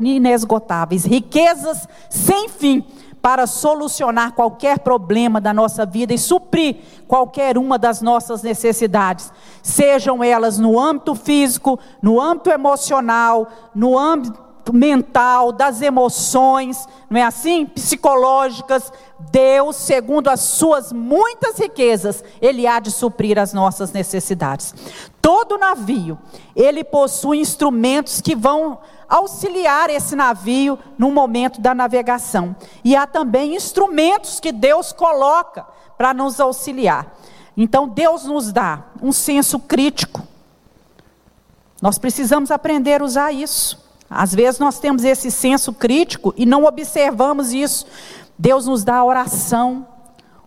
inesgotáveis, 0.00 1.04
riquezas 1.04 1.86
sem 2.10 2.48
fim 2.48 2.84
para 3.28 3.46
solucionar 3.46 4.32
qualquer 4.32 4.78
problema 4.78 5.38
da 5.38 5.52
nossa 5.52 5.84
vida 5.84 6.14
e 6.14 6.18
suprir 6.18 6.76
qualquer 7.06 7.58
uma 7.58 7.78
das 7.78 8.00
nossas 8.00 8.42
necessidades, 8.42 9.30
sejam 9.62 10.24
elas 10.24 10.58
no 10.58 10.80
âmbito 10.80 11.14
físico, 11.14 11.78
no 12.00 12.18
âmbito 12.18 12.48
emocional, 12.48 13.46
no 13.74 13.98
âmbito 13.98 14.72
mental, 14.72 15.52
das 15.52 15.82
emoções, 15.82 16.86
não 17.10 17.20
é 17.20 17.24
assim? 17.24 17.66
Psicológicas. 17.66 18.90
Deus, 19.30 19.76
segundo 19.76 20.28
as 20.28 20.40
suas 20.40 20.90
muitas 20.90 21.58
riquezas, 21.58 22.24
Ele 22.40 22.66
há 22.66 22.80
de 22.80 22.90
suprir 22.90 23.38
as 23.38 23.52
nossas 23.52 23.92
necessidades. 23.92 24.74
Todo 25.20 25.58
navio, 25.58 26.18
ele 26.56 26.82
possui 26.82 27.38
instrumentos 27.38 28.22
que 28.22 28.34
vão 28.34 28.78
auxiliar 29.08 29.88
esse 29.88 30.14
navio 30.14 30.78
no 30.98 31.10
momento 31.10 31.60
da 31.60 31.74
navegação. 31.74 32.54
E 32.84 32.94
há 32.94 33.06
também 33.06 33.54
instrumentos 33.56 34.38
que 34.38 34.52
Deus 34.52 34.92
coloca 34.92 35.66
para 35.96 36.12
nos 36.12 36.38
auxiliar. 36.38 37.16
Então, 37.56 37.88
Deus 37.88 38.24
nos 38.24 38.52
dá 38.52 38.84
um 39.02 39.10
senso 39.10 39.58
crítico. 39.58 40.22
Nós 41.80 41.98
precisamos 41.98 42.50
aprender 42.50 43.00
a 43.00 43.04
usar 43.04 43.32
isso. 43.32 43.88
Às 44.10 44.34
vezes 44.34 44.58
nós 44.60 44.78
temos 44.78 45.04
esse 45.04 45.30
senso 45.30 45.72
crítico 45.72 46.32
e 46.36 46.46
não 46.46 46.64
observamos 46.64 47.52
isso. 47.52 47.86
Deus 48.38 48.66
nos 48.66 48.84
dá 48.84 48.96
a 48.96 49.04
oração, 49.04 49.86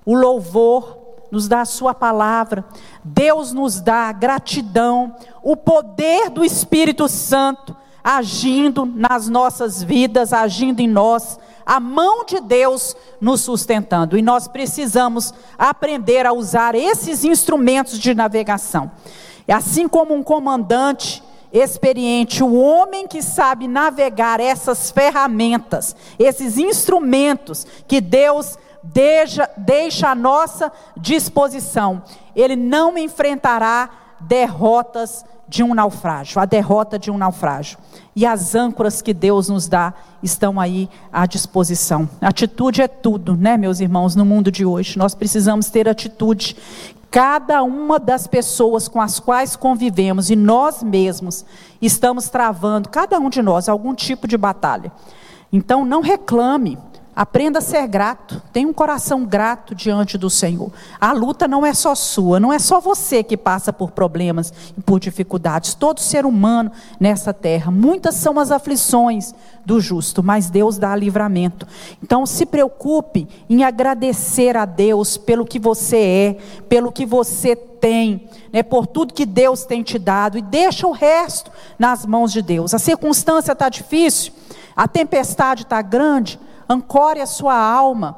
o 0.06 0.16
louvor, 0.16 0.98
nos 1.30 1.48
dá 1.48 1.62
a 1.62 1.66
sua 1.66 1.94
palavra. 1.94 2.66
Deus 3.04 3.52
nos 3.52 3.80
dá 3.80 4.10
a 4.10 4.12
gratidão, 4.12 5.16
o 5.44 5.56
poder 5.56 6.30
do 6.30 6.44
Espírito 6.44 7.08
Santo 7.08 7.76
agindo 8.04 8.86
nas 8.86 9.28
nossas 9.28 9.82
vidas, 9.84 10.34
agindo 10.34 10.80
em 10.80 10.88
nós, 10.88 11.40
a 11.66 11.80
mão 11.80 12.26
de 12.26 12.40
Deus 12.40 12.96
nos 13.20 13.42
sustentando. 13.42 14.18
E 14.18 14.22
nós 14.22 14.48
precisamos 14.48 15.34
aprender 15.58 16.26
a 16.26 16.34
usar 16.34 16.76
esses 16.76 17.24
instrumentos 17.24 18.00
de 18.00 18.14
navegação. 18.14 18.92
Assim 19.48 19.88
como 19.88 20.14
um 20.14 20.24
comandante 20.24 21.24
experiente, 21.52 22.44
o 22.44 22.56
homem 22.56 23.08
que 23.08 23.22
sabe 23.22 23.68
navegar 23.68 24.40
essas 24.40 24.90
ferramentas, 24.90 25.96
esses 26.18 26.58
instrumentos 26.58 27.68
que 27.88 28.00
Deus 28.00 28.58
deixa, 28.82 29.50
deixa 29.58 30.10
à 30.10 30.16
nossa 30.16 30.72
disposição, 30.96 32.02
ele 32.36 32.56
não 32.56 32.98
enfrentará 32.98 33.90
derrotas 34.22 35.26
de 35.52 35.62
um 35.64 35.74
naufrágio, 35.74 36.40
a 36.40 36.46
derrota 36.46 36.98
de 36.98 37.12
um 37.12 37.18
naufrágio. 37.18 37.78
E 38.16 38.26
as 38.26 38.56
âncoras 38.56 39.02
que 39.02 39.14
Deus 39.14 39.50
nos 39.50 39.68
dá 39.68 39.94
estão 40.24 40.58
aí 40.62 40.90
à 41.12 41.26
disposição. 41.26 42.08
Atitude 42.22 42.82
é 42.82 42.88
tudo, 42.88 43.36
né, 43.36 43.58
meus 43.58 43.82
irmãos, 43.82 44.16
no 44.16 44.24
mundo 44.24 44.50
de 44.50 44.66
hoje. 44.66 44.98
Nós 44.98 45.14
precisamos 45.14 45.70
ter 45.70 45.90
atitude 45.90 46.56
Cada 47.12 47.62
uma 47.62 48.00
das 48.00 48.26
pessoas 48.26 48.88
com 48.88 49.02
as 49.02 49.20
quais 49.20 49.58
convivemos 49.58 50.30
e 50.30 50.36
nós 50.38 50.82
mesmos 50.82 51.44
estamos 51.82 52.30
travando, 52.30 52.88
cada 52.88 53.20
um 53.20 53.30
de 53.30 53.42
nós, 53.42 53.68
algum 53.68 53.94
tipo 53.94 54.26
de 54.30 54.38
batalha. 54.38 54.94
Então 55.52 55.84
não 55.84 56.00
reclame, 56.00 56.78
Aprenda 57.14 57.60
a 57.60 57.62
ser 57.62 57.86
grato, 57.88 58.42
tenha 58.54 58.68
um 58.68 58.74
coração 58.74 59.26
grato 59.26 59.76
diante 59.76 60.18
do 60.18 60.30
Senhor. 60.30 60.72
A 61.00 61.12
luta 61.12 61.46
não 61.46 61.66
é 61.66 61.74
só 61.74 61.94
sua, 61.94 62.40
não 62.40 62.54
é 62.54 62.58
só 62.58 62.80
você 62.80 63.22
que 63.22 63.36
passa 63.36 63.74
por 63.74 63.92
problemas 63.92 64.54
e 64.78 64.82
por 64.82 64.98
dificuldades. 64.98 65.74
Todo 65.74 66.00
ser 66.00 66.26
humano 66.26 66.72
nessa 66.98 67.34
terra. 67.34 67.70
Muitas 67.70 68.16
são 68.16 68.40
as 68.40 68.50
aflições 68.50 69.36
do 69.66 69.82
justo, 69.82 70.24
mas 70.24 70.50
Deus 70.50 70.78
dá 70.78 70.96
livramento. 70.96 71.68
Então 72.02 72.26
se 72.26 72.46
preocupe 72.46 73.28
em 73.50 73.66
agradecer 73.66 74.56
a 74.56 74.64
Deus 74.64 75.18
pelo 75.18 75.46
que 75.46 75.60
você 75.60 75.98
é, 75.98 76.38
pelo 76.70 76.94
que 76.94 77.06
você 77.06 77.58
tem, 77.58 78.30
né, 78.54 78.64
por 78.64 78.88
tudo 78.88 79.14
que 79.14 79.26
Deus 79.26 79.66
tem 79.66 79.84
te 79.84 80.00
dado 80.00 80.38
e 80.38 80.42
deixa 80.42 80.88
o 80.88 80.92
resto 80.92 81.52
nas 81.78 82.06
mãos 82.06 82.32
de 82.32 82.42
Deus. 82.42 82.74
A 82.74 82.80
circunstância 82.80 83.52
está 83.52 83.68
difícil, 83.68 84.32
a 84.74 84.88
tempestade 84.88 85.64
está 85.64 85.82
grande 85.82 86.40
ancore 86.70 87.22
a 87.22 87.26
sua 87.26 87.56
alma, 87.56 88.18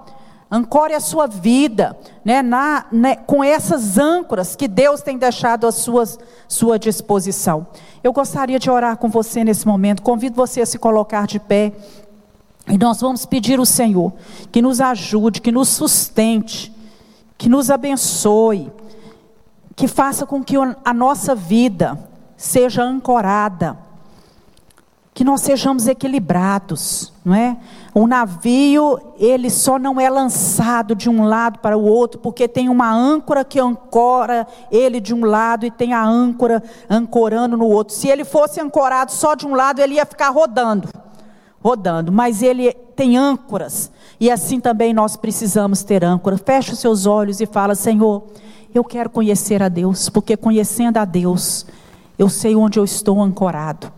ancore 0.49 0.93
a 0.93 0.99
sua 0.99 1.25
vida, 1.25 1.97
né, 2.23 2.41
na, 2.41 2.85
né, 2.91 3.15
com 3.15 3.43
essas 3.43 3.97
âncoras 3.97 4.55
que 4.55 4.67
Deus 4.67 5.01
tem 5.01 5.17
deixado 5.17 5.65
à 5.65 5.71
sua, 5.71 6.03
sua 6.47 6.77
disposição. 6.77 7.65
Eu 8.03 8.13
gostaria 8.13 8.59
de 8.59 8.69
orar 8.69 8.97
com 8.97 9.09
você 9.09 9.43
nesse 9.43 9.65
momento, 9.65 10.03
convido 10.03 10.35
você 10.35 10.61
a 10.61 10.65
se 10.65 10.77
colocar 10.77 11.25
de 11.25 11.39
pé, 11.39 11.73
e 12.67 12.77
nós 12.77 13.01
vamos 13.01 13.25
pedir 13.25 13.59
ao 13.59 13.65
Senhor 13.65 14.13
que 14.51 14.61
nos 14.61 14.79
ajude, 14.79 15.41
que 15.41 15.51
nos 15.51 15.69
sustente, 15.69 16.73
que 17.37 17.49
nos 17.49 17.69
abençoe, 17.69 18.71
que 19.75 19.87
faça 19.87 20.25
com 20.25 20.43
que 20.43 20.55
a 20.85 20.93
nossa 20.93 21.35
vida 21.35 21.99
seja 22.37 22.83
ancorada, 22.83 23.77
que 25.13 25.23
nós 25.23 25.41
sejamos 25.41 25.87
equilibrados, 25.87 27.13
não 27.23 27.35
é? 27.35 27.55
O 27.93 28.07
navio, 28.07 28.99
ele 29.19 29.51
só 29.51 29.77
não 29.77 30.01
é 30.01 30.09
lançado 30.09 30.95
de 30.95 31.07
um 31.07 31.23
lado 31.25 31.59
para 31.59 31.77
o 31.77 31.85
outro, 31.85 32.19
porque 32.19 32.47
tem 32.47 32.67
uma 32.67 32.91
âncora 32.91 33.45
que 33.45 33.59
ancora 33.59 34.47
ele 34.71 34.99
de 34.99 35.13
um 35.13 35.23
lado 35.23 35.67
e 35.67 35.71
tem 35.71 35.93
a 35.93 36.03
âncora 36.03 36.63
ancorando 36.89 37.55
no 37.55 37.67
outro. 37.67 37.93
Se 37.93 38.07
ele 38.07 38.25
fosse 38.25 38.59
ancorado 38.59 39.11
só 39.11 39.35
de 39.35 39.45
um 39.45 39.53
lado, 39.53 39.79
ele 39.79 39.95
ia 39.95 40.05
ficar 40.05 40.29
rodando, 40.29 40.89
rodando, 41.61 42.11
mas 42.11 42.41
ele 42.41 42.73
tem 42.73 43.15
âncoras, 43.15 43.91
e 44.19 44.31
assim 44.31 44.59
também 44.59 44.93
nós 44.95 45.15
precisamos 45.15 45.83
ter 45.83 46.03
âncora. 46.03 46.37
Feche 46.39 46.73
os 46.73 46.79
seus 46.79 47.05
olhos 47.05 47.39
e 47.39 47.45
fala: 47.45 47.75
Senhor, 47.75 48.23
eu 48.73 48.83
quero 48.83 49.11
conhecer 49.11 49.61
a 49.61 49.69
Deus, 49.69 50.09
porque 50.09 50.35
conhecendo 50.35 50.97
a 50.97 51.05
Deus, 51.05 51.67
eu 52.17 52.29
sei 52.29 52.55
onde 52.55 52.79
eu 52.79 52.83
estou 52.83 53.21
ancorado 53.21 53.91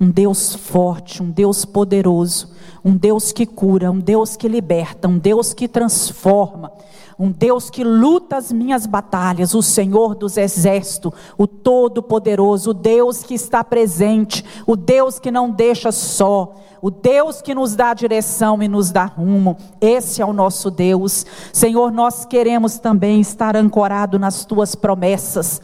um 0.00 0.10
Deus 0.10 0.54
forte, 0.54 1.22
um 1.22 1.30
Deus 1.30 1.64
poderoso, 1.64 2.50
um 2.84 2.96
Deus 2.96 3.32
que 3.32 3.46
cura, 3.46 3.90
um 3.90 3.98
Deus 3.98 4.36
que 4.36 4.48
liberta, 4.48 5.08
um 5.08 5.18
Deus 5.18 5.54
que 5.54 5.68
transforma, 5.68 6.72
um 7.18 7.30
Deus 7.30 7.70
que 7.70 7.84
luta 7.84 8.36
as 8.36 8.50
minhas 8.50 8.86
batalhas, 8.86 9.54
o 9.54 9.62
Senhor 9.62 10.16
dos 10.16 10.36
exércitos, 10.36 11.12
o 11.38 11.46
Todo-Poderoso, 11.46 12.70
o 12.70 12.74
Deus 12.74 13.22
que 13.22 13.34
está 13.34 13.62
presente, 13.62 14.44
o 14.66 14.74
Deus 14.74 15.18
que 15.20 15.30
não 15.30 15.50
deixa 15.50 15.92
só, 15.92 16.56
o 16.82 16.90
Deus 16.90 17.40
que 17.40 17.54
nos 17.54 17.76
dá 17.76 17.94
direção 17.94 18.62
e 18.62 18.68
nos 18.68 18.90
dá 18.90 19.04
rumo. 19.04 19.56
Esse 19.80 20.20
é 20.20 20.26
o 20.26 20.32
nosso 20.32 20.70
Deus. 20.70 21.24
Senhor, 21.52 21.90
nós 21.90 22.24
queremos 22.24 22.78
também 22.78 23.20
estar 23.20 23.56
ancorado 23.56 24.18
nas 24.18 24.44
tuas 24.44 24.74
promessas. 24.74 25.62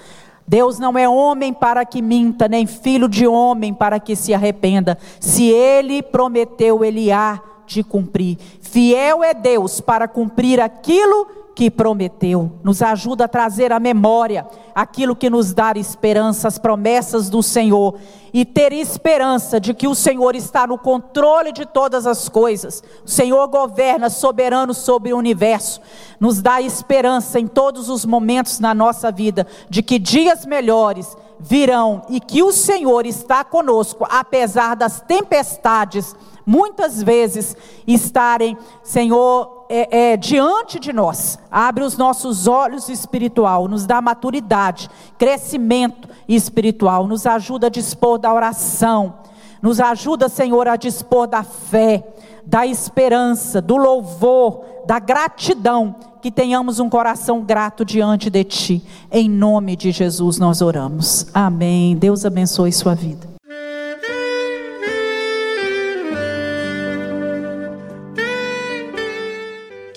Deus 0.50 0.80
não 0.80 0.98
é 0.98 1.08
homem 1.08 1.52
para 1.52 1.84
que 1.84 2.02
minta, 2.02 2.48
nem 2.48 2.66
filho 2.66 3.08
de 3.08 3.24
homem 3.24 3.72
para 3.72 4.00
que 4.00 4.16
se 4.16 4.34
arrependa. 4.34 4.98
Se 5.20 5.44
ele 5.44 6.02
prometeu, 6.02 6.84
ele 6.84 7.12
há 7.12 7.40
de 7.68 7.84
cumprir. 7.84 8.36
Fiel 8.60 9.22
é 9.22 9.32
Deus 9.32 9.80
para 9.80 10.08
cumprir 10.08 10.60
aquilo 10.60 11.28
que 11.60 11.70
prometeu. 11.70 12.52
Nos 12.64 12.80
ajuda 12.80 13.26
a 13.26 13.28
trazer 13.28 13.70
à 13.70 13.78
memória 13.78 14.46
aquilo 14.74 15.14
que 15.14 15.28
nos 15.28 15.52
dá 15.52 15.72
esperança, 15.76 16.48
as 16.48 16.56
promessas 16.56 17.28
do 17.28 17.42
Senhor 17.42 17.96
e 18.32 18.46
ter 18.46 18.72
esperança 18.72 19.60
de 19.60 19.74
que 19.74 19.86
o 19.86 19.94
Senhor 19.94 20.34
está 20.34 20.66
no 20.66 20.78
controle 20.78 21.52
de 21.52 21.66
todas 21.66 22.06
as 22.06 22.30
coisas. 22.30 22.82
O 23.04 23.10
Senhor 23.10 23.46
governa 23.48 24.08
soberano 24.08 24.72
sobre 24.72 25.12
o 25.12 25.18
universo. 25.18 25.82
Nos 26.18 26.40
dá 26.40 26.62
esperança 26.62 27.38
em 27.38 27.46
todos 27.46 27.90
os 27.90 28.06
momentos 28.06 28.58
na 28.58 28.72
nossa 28.72 29.12
vida 29.12 29.46
de 29.68 29.82
que 29.82 29.98
dias 29.98 30.46
melhores 30.46 31.14
virão 31.38 32.00
e 32.08 32.20
que 32.20 32.42
o 32.42 32.52
Senhor 32.52 33.04
está 33.04 33.44
conosco 33.44 34.06
apesar 34.08 34.74
das 34.76 35.02
tempestades 35.02 36.16
muitas 36.46 37.02
vezes 37.02 37.54
estarem, 37.86 38.56
Senhor, 38.82 39.59
é, 39.70 40.12
é, 40.12 40.16
diante 40.16 40.80
de 40.80 40.92
nós. 40.92 41.38
Abre 41.48 41.84
os 41.84 41.96
nossos 41.96 42.48
olhos 42.48 42.88
espiritual, 42.88 43.68
nos 43.68 43.86
dá 43.86 44.02
maturidade, 44.02 44.90
crescimento 45.16 46.08
espiritual, 46.28 47.06
nos 47.06 47.24
ajuda 47.24 47.68
a 47.68 47.70
dispor 47.70 48.18
da 48.18 48.34
oração, 48.34 49.14
nos 49.62 49.78
ajuda, 49.78 50.28
Senhor, 50.28 50.66
a 50.66 50.74
dispor 50.74 51.28
da 51.28 51.44
fé, 51.44 52.04
da 52.44 52.66
esperança, 52.66 53.62
do 53.62 53.76
louvor, 53.76 54.64
da 54.86 54.98
gratidão, 54.98 55.94
que 56.20 56.32
tenhamos 56.32 56.80
um 56.80 56.90
coração 56.90 57.42
grato 57.42 57.84
diante 57.84 58.28
de 58.28 58.42
Ti. 58.42 58.84
Em 59.10 59.30
nome 59.30 59.76
de 59.76 59.92
Jesus 59.92 60.36
nós 60.38 60.60
oramos. 60.60 61.26
Amém. 61.32 61.96
Deus 61.96 62.24
abençoe 62.24 62.72
sua 62.72 62.94
vida. 62.94 63.29